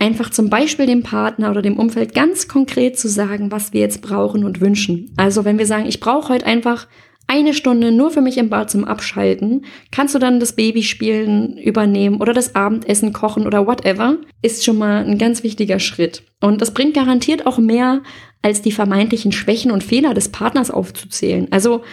einfach 0.00 0.30
zum 0.30 0.50
Beispiel 0.50 0.86
dem 0.86 1.04
Partner 1.04 1.52
oder 1.52 1.62
dem 1.62 1.78
Umfeld 1.78 2.12
ganz 2.12 2.48
konkret 2.48 2.98
zu 2.98 3.08
sagen, 3.08 3.52
was 3.52 3.72
wir 3.72 3.80
jetzt 3.80 4.02
brauchen 4.02 4.44
und 4.44 4.60
wünschen. 4.60 5.12
Also 5.16 5.44
wenn 5.44 5.58
wir 5.58 5.66
sagen, 5.66 5.86
ich 5.86 6.00
brauche 6.00 6.30
heute 6.30 6.46
einfach 6.46 6.88
eine 7.32 7.54
Stunde 7.54 7.92
nur 7.92 8.10
für 8.10 8.20
mich 8.20 8.36
im 8.36 8.50
Bad 8.50 8.70
zum 8.70 8.84
Abschalten, 8.84 9.64
kannst 9.90 10.14
du 10.14 10.18
dann 10.18 10.38
das 10.38 10.52
Babyspielen 10.52 11.56
übernehmen 11.56 12.20
oder 12.20 12.34
das 12.34 12.54
Abendessen 12.54 13.14
kochen 13.14 13.46
oder 13.46 13.66
whatever, 13.66 14.18
ist 14.42 14.64
schon 14.64 14.76
mal 14.76 15.02
ein 15.02 15.16
ganz 15.16 15.42
wichtiger 15.42 15.78
Schritt. 15.78 16.24
Und 16.42 16.60
das 16.60 16.74
bringt 16.74 16.92
garantiert 16.92 17.46
auch 17.46 17.56
mehr, 17.56 18.02
als 18.42 18.60
die 18.60 18.70
vermeintlichen 18.70 19.32
Schwächen 19.32 19.70
und 19.70 19.82
Fehler 19.82 20.12
des 20.12 20.28
Partners 20.28 20.70
aufzuzählen. 20.70 21.48
Also 21.50 21.84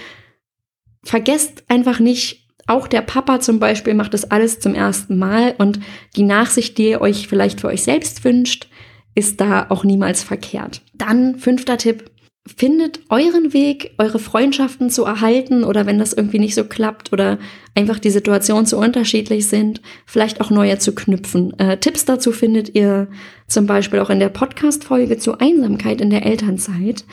vergesst 1.04 1.64
einfach 1.70 2.02
nicht, 2.02 2.50
auch 2.68 2.88
der 2.88 3.02
Papa 3.02 3.40
zum 3.40 3.60
Beispiel 3.60 3.94
macht 3.94 4.14
das 4.14 4.30
alles 4.30 4.60
zum 4.60 4.76
ersten 4.76 5.18
Mal 5.18 5.56
und 5.58 5.80
die 6.18 6.24
Nachsicht, 6.24 6.78
die 6.78 6.90
ihr 6.90 7.02
euch 7.02 7.30
vielleicht 7.30 7.62
für 7.62 7.68
euch 7.68 7.84
selbst 7.84 8.26
wünscht, 8.26 8.68
ist 9.16 9.40
da 9.40 9.68
auch 9.70 9.86
niemals 9.86 10.22
verkehrt. 10.22 10.82
Dann 10.94 11.40
fünfter 11.40 11.78
Tipp, 11.78 12.09
findet 12.56 13.00
euren 13.10 13.54
Weg, 13.54 13.92
eure 13.98 14.20
Freundschaften 14.20 14.90
zu 14.90 15.06
erhalten 15.06 15.64
oder 15.64 15.86
wenn 15.86 16.00
das 16.00 16.14
irgendwie 16.14 16.40
nicht 16.40 16.56
so 16.56 16.64
klappt 16.64 17.14
oder 17.14 17.38
einfach 17.76 18.00
die 18.00 18.10
Situationen 18.10 18.66
zu 18.66 18.78
unterschiedlich 18.78 19.48
sind, 19.48 19.82
vielleicht 20.06 20.42
auch 20.42 20.50
neue 20.50 20.80
zu 20.80 20.94
knüpfen. 20.94 21.58
Äh, 21.60 21.78
Tipps 21.78 22.06
dazu 22.06 22.32
findet 22.32 22.76
ihr 22.76 23.08
zum 23.48 23.66
Beispiel 23.66 24.00
auch 24.00 24.10
in 24.10 24.20
der 24.20 24.30
Podcast-Folge 24.30 25.18
zur 25.18 25.42
Einsamkeit 25.42 26.02
in 26.02 26.10
der 26.10 26.26
Elternzeit. 26.26 27.06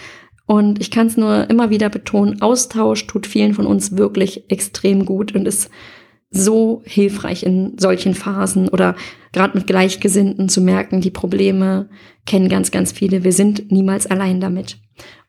Und 0.46 0.81
ich 0.81 0.90
kann 0.90 1.09
es 1.09 1.16
nur 1.16 1.51
immer 1.51 1.70
wieder 1.70 1.88
betonen, 1.88 2.40
Austausch 2.40 3.07
tut 3.07 3.27
vielen 3.27 3.55
von 3.55 3.66
uns 3.66 3.96
wirklich 3.96 4.51
extrem 4.51 5.05
gut 5.05 5.35
und 5.35 5.46
ist 5.46 5.70
so 6.31 6.83
hilfreich 6.85 7.42
in 7.42 7.79
solchen 7.79 8.14
Phasen 8.14 8.68
oder 8.68 8.96
gerade 9.33 9.57
mit 9.57 9.66
Gleichgesinnten 9.66 10.49
zu 10.49 10.61
merken, 10.61 11.01
die 11.01 11.11
Probleme 11.11 11.88
kennen 12.27 12.49
ganz, 12.49 12.70
ganz 12.70 12.92
viele. 12.92 13.25
Wir 13.25 13.33
sind 13.33 13.70
niemals 13.70 14.07
allein 14.07 14.40
damit. 14.40 14.79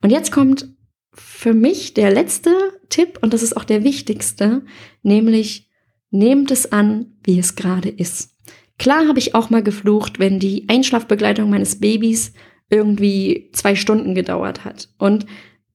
Und 0.02 0.12
jetzt 0.12 0.32
kommt 0.32 0.70
für 1.14 1.54
mich 1.54 1.94
der 1.94 2.12
letzte 2.12 2.52
Tipp 2.90 3.20
und 3.22 3.34
das 3.34 3.44
ist 3.44 3.58
auch 3.58 3.64
der 3.64 3.84
wichtigste, 3.84 4.64
nämlich 5.02 5.70
nehmt 6.12 6.52
es 6.52 6.72
an, 6.72 7.18
wie 7.24 7.40
es 7.40 7.56
gerade 7.56 7.90
ist. 7.90 8.36
Klar 8.78 9.08
habe 9.08 9.20
ich 9.20 9.34
auch 9.34 9.50
mal 9.50 9.64
geflucht, 9.64 10.20
wenn 10.20 10.40
die 10.40 10.70
Einschlafbegleitung 10.70 11.50
meines 11.50 11.80
Babys 11.80 12.34
irgendwie 12.70 13.50
zwei 13.54 13.76
Stunden 13.76 14.14
gedauert 14.14 14.66
hat. 14.66 14.90
Und 15.00 15.26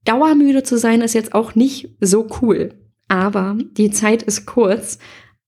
dauermüde 0.05 0.63
zu 0.63 0.77
sein 0.77 1.01
ist 1.01 1.13
jetzt 1.13 1.33
auch 1.33 1.55
nicht 1.55 1.89
so 1.99 2.27
cool. 2.41 2.73
Aber 3.09 3.57
die 3.77 3.91
Zeit 3.91 4.23
ist 4.23 4.45
kurz, 4.45 4.99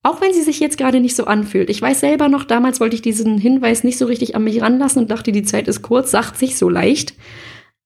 auch 0.04 0.22
wenn 0.22 0.34
sie 0.34 0.42
sich 0.42 0.60
jetzt 0.60 0.78
gerade 0.78 1.00
nicht 1.00 1.16
so 1.16 1.26
anfühlt. 1.26 1.70
Ich 1.70 1.82
weiß 1.82 2.02
selber 2.02 2.28
noch, 2.28 2.44
damals 2.44 2.80
wollte 2.80 2.96
ich 2.96 3.02
diesen 3.02 3.38
Hinweis 3.38 3.84
nicht 3.84 3.98
so 3.98 4.06
richtig 4.06 4.36
an 4.36 4.44
mich 4.44 4.62
ranlassen 4.62 5.04
und 5.04 5.12
dachte, 5.12 5.32
die 5.32 5.44
Zeit 5.44 5.68
ist 5.68 5.82
kurz, 5.82 6.12
sagt 6.12 6.38
sich 6.38 6.58
so 6.58 6.70
leicht. 6.70 7.16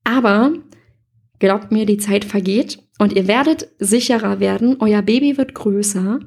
Aber 0.03 0.53
Glaubt 1.39 1.71
mir, 1.71 1.85
die 1.85 1.97
Zeit 1.97 2.25
vergeht 2.25 2.79
und 2.99 3.13
ihr 3.13 3.27
werdet 3.27 3.69
sicherer 3.79 4.39
werden, 4.39 4.77
euer 4.79 5.01
Baby 5.01 5.37
wird 5.37 5.53
größer. 5.53 6.19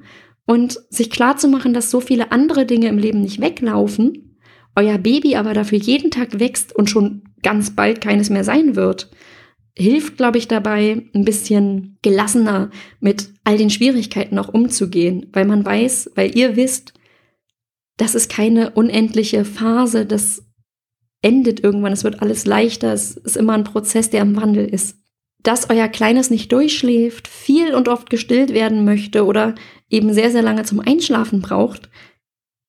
Und 0.45 0.81
sich 0.91 1.11
klar 1.11 1.37
zu 1.37 1.47
machen, 1.47 1.73
dass 1.73 1.91
so 1.91 2.01
viele 2.01 2.33
andere 2.33 2.67
Dinge 2.67 2.89
im 2.89 2.99
Leben 2.99 3.21
nicht 3.21 3.41
weglaufen, 3.41 4.39
euer 4.75 4.99
Baby 4.99 5.37
aber 5.37 5.55
dafür 5.55 5.79
jeden 5.79 6.11
Tag 6.11 6.41
wächst 6.41 6.75
und 6.75 6.91
schon 6.91 7.23
ganz 7.43 7.71
bald 7.77 8.01
keines 8.01 8.31
mehr 8.31 8.43
sein 8.43 8.75
wird, 8.75 9.11
hilft, 9.77 10.17
glaube 10.17 10.39
ich, 10.39 10.49
dabei, 10.49 11.03
ein 11.15 11.25
bisschen 11.25 11.99
gelassener 12.03 12.71
mit 13.01 13.31
all 13.45 13.57
den 13.57 13.71
Schwierigkeiten 13.71 14.39
auch 14.39 14.49
umzugehen, 14.49 15.27
weil 15.33 15.45
man 15.45 15.65
weiß, 15.65 16.13
weil 16.15 16.37
ihr 16.37 16.57
wisst, 16.57 16.95
das 17.97 18.15
ist 18.15 18.31
keine 18.31 18.71
unendliche 18.71 19.45
Phase, 19.45 20.07
das 20.07 20.45
endet 21.23 21.63
irgendwann, 21.63 21.93
es 21.93 22.05
wird 22.05 22.21
alles 22.21 22.47
leichter, 22.47 22.93
es 22.93 23.17
ist 23.17 23.37
immer 23.37 23.55
ein 23.55 23.65
Prozess, 23.65 24.11
der 24.11 24.23
im 24.23 24.37
Wandel 24.37 24.67
ist. 24.67 24.99
Dass 25.43 25.71
euer 25.71 25.89
Kleines 25.89 26.31
nicht 26.31 26.53
durchschläft, 26.53 27.27
viel 27.29 27.75
und 27.75 27.89
oft 27.89 28.11
gestillt 28.11 28.55
werden 28.55 28.85
möchte 28.85 29.25
oder 29.25 29.55
eben 29.91 30.13
sehr, 30.15 30.31
sehr 30.31 30.43
lange 30.43 30.65
zum 30.65 30.81
Einschlafen 30.81 31.41
braucht, 31.41 31.91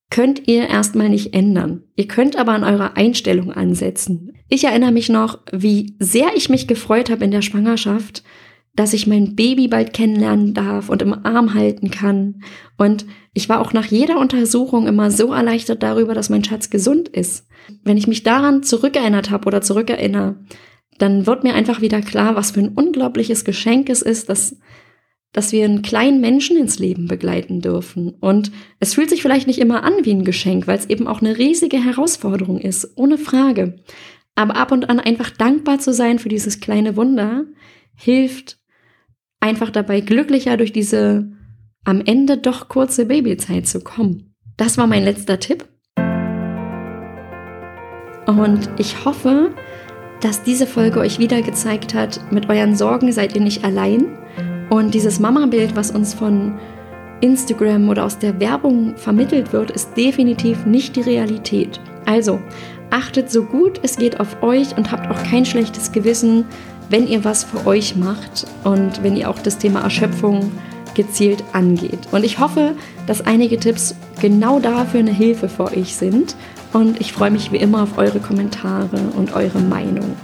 könnt 0.09 0.47
ihr 0.47 0.67
erstmal 0.67 1.09
nicht 1.09 1.33
ändern. 1.33 1.83
Ihr 1.95 2.07
könnt 2.07 2.35
aber 2.35 2.51
an 2.51 2.63
eurer 2.63 2.97
Einstellung 2.97 3.51
ansetzen. 3.51 4.33
Ich 4.47 4.63
erinnere 4.63 4.91
mich 4.91 5.09
noch, 5.09 5.39
wie 5.51 5.95
sehr 5.99 6.35
ich 6.35 6.49
mich 6.49 6.67
gefreut 6.67 7.09
habe 7.09 7.25
in 7.25 7.31
der 7.31 7.41
Schwangerschaft, 7.41 8.23
dass 8.75 8.93
ich 8.93 9.07
mein 9.07 9.35
Baby 9.35 9.67
bald 9.67 9.93
kennenlernen 9.93 10.53
darf 10.53 10.89
und 10.89 11.01
im 11.01 11.13
Arm 11.25 11.53
halten 11.53 11.91
kann. 11.91 12.43
Und 12.77 13.05
ich 13.33 13.49
war 13.49 13.59
auch 13.59 13.73
nach 13.73 13.85
jeder 13.85 14.19
Untersuchung 14.19 14.87
immer 14.87 15.11
so 15.11 15.33
erleichtert 15.33 15.83
darüber, 15.83 16.13
dass 16.13 16.29
mein 16.29 16.43
Schatz 16.43 16.69
gesund 16.69 17.07
ist. 17.07 17.47
Wenn 17.83 17.97
ich 17.97 18.07
mich 18.07 18.23
daran 18.23 18.63
zurückerinnert 18.63 19.29
habe 19.29 19.47
oder 19.47 19.61
zurückerinnere, 19.61 20.35
dann 20.97 21.25
wird 21.25 21.43
mir 21.43 21.53
einfach 21.53 21.81
wieder 21.81 22.01
klar, 22.01 22.35
was 22.35 22.51
für 22.51 22.61
ein 22.61 22.69
unglaubliches 22.69 23.45
Geschenk 23.45 23.89
es 23.89 24.01
ist, 24.01 24.29
dass, 24.29 24.57
dass 25.31 25.51
wir 25.51 25.65
einen 25.65 25.81
kleinen 25.81 26.21
Menschen 26.21 26.57
ins 26.57 26.79
Leben 26.79 27.07
begleiten 27.07 27.61
dürfen. 27.61 28.13
Und 28.19 28.51
es 28.79 28.93
fühlt 28.93 29.09
sich 29.09 29.21
vielleicht 29.21 29.47
nicht 29.47 29.59
immer 29.59 29.83
an 29.83 29.93
wie 30.03 30.13
ein 30.13 30.25
Geschenk, 30.25 30.67
weil 30.67 30.77
es 30.77 30.89
eben 30.89 31.07
auch 31.07 31.21
eine 31.21 31.37
riesige 31.37 31.83
Herausforderung 31.83 32.59
ist, 32.59 32.93
ohne 32.95 33.17
Frage. 33.17 33.79
Aber 34.35 34.55
ab 34.55 34.71
und 34.71 34.89
an 34.89 34.99
einfach 34.99 35.29
dankbar 35.29 35.79
zu 35.79 35.93
sein 35.93 36.19
für 36.19 36.29
dieses 36.29 36.59
kleine 36.59 36.95
Wunder, 36.95 37.45
hilft 37.95 38.57
einfach 39.39 39.69
dabei, 39.69 40.01
glücklicher 40.01 40.57
durch 40.57 40.71
diese 40.71 41.31
am 41.83 42.01
Ende 42.05 42.37
doch 42.37 42.69
kurze 42.69 43.05
Babyzeit 43.05 43.67
zu 43.67 43.81
kommen. 43.81 44.33
Das 44.57 44.77
war 44.77 44.87
mein 44.87 45.03
letzter 45.03 45.39
Tipp. 45.39 45.67
Und 48.25 48.69
ich 48.77 49.03
hoffe, 49.03 49.53
dass 50.23 50.41
diese 50.41 50.65
Folge 50.65 50.99
euch 51.01 51.19
wieder 51.19 51.41
gezeigt 51.41 51.93
hat, 51.93 52.19
mit 52.31 52.49
euren 52.49 52.77
Sorgen 52.77 53.11
seid 53.11 53.35
ihr 53.35 53.41
nicht 53.41 53.65
allein. 53.65 54.05
Und 54.69 54.93
dieses 54.93 55.19
Mama-Bild, 55.19 55.75
was 55.75 55.91
uns 55.91 56.13
von 56.13 56.57
Instagram 57.19 57.89
oder 57.89 58.05
aus 58.05 58.19
der 58.19 58.39
Werbung 58.39 58.95
vermittelt 58.95 59.51
wird, 59.51 59.71
ist 59.71 59.97
definitiv 59.97 60.65
nicht 60.65 60.95
die 60.95 61.01
Realität. 61.01 61.81
Also 62.05 62.39
achtet 62.89 63.29
so 63.31 63.43
gut 63.43 63.81
es 63.83 63.97
geht 63.97 64.19
auf 64.19 64.41
euch 64.41 64.77
und 64.77 64.91
habt 64.91 65.11
auch 65.11 65.21
kein 65.29 65.45
schlechtes 65.45 65.91
Gewissen, 65.91 66.45
wenn 66.89 67.05
ihr 67.07 67.25
was 67.25 67.43
für 67.43 67.65
euch 67.67 67.97
macht 67.97 68.45
und 68.63 69.03
wenn 69.03 69.17
ihr 69.17 69.29
auch 69.29 69.39
das 69.39 69.57
Thema 69.57 69.81
Erschöpfung 69.81 70.51
gezielt 70.95 71.43
angeht. 71.51 71.99
Und 72.11 72.23
ich 72.23 72.39
hoffe, 72.39 72.75
dass 73.07 73.25
einige 73.25 73.57
Tipps 73.59 73.95
genau 74.21 74.59
dafür 74.59 75.01
eine 75.01 75.13
Hilfe 75.13 75.49
für 75.49 75.65
euch 75.65 75.95
sind. 75.95 76.35
Und 76.73 76.99
ich 76.99 77.13
freue 77.13 77.29
mich 77.29 77.51
wie 77.51 77.57
immer 77.57 77.83
auf 77.83 77.97
eure 77.97 78.19
Kommentare 78.19 78.97
und 79.15 79.35
eure 79.35 79.59
Meinung. 79.59 80.17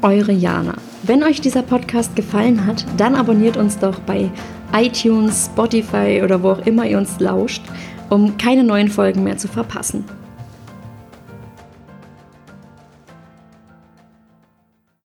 Eure 0.00 0.32
Jana. 0.32 0.74
Wenn 1.02 1.22
euch 1.22 1.42
dieser 1.42 1.62
Podcast 1.62 2.16
gefallen 2.16 2.66
hat, 2.66 2.86
dann 2.96 3.14
abonniert 3.14 3.58
uns 3.58 3.78
doch 3.78 4.00
bei 4.00 4.30
iTunes, 4.72 5.50
Spotify 5.52 6.22
oder 6.24 6.42
wo 6.42 6.52
auch 6.52 6.66
immer 6.66 6.86
ihr 6.86 6.96
uns 6.96 7.20
lauscht, 7.20 7.62
um 8.08 8.38
keine 8.38 8.64
neuen 8.64 8.88
Folgen 8.88 9.22
mehr 9.22 9.36
zu 9.36 9.46
verpassen. 9.46 10.04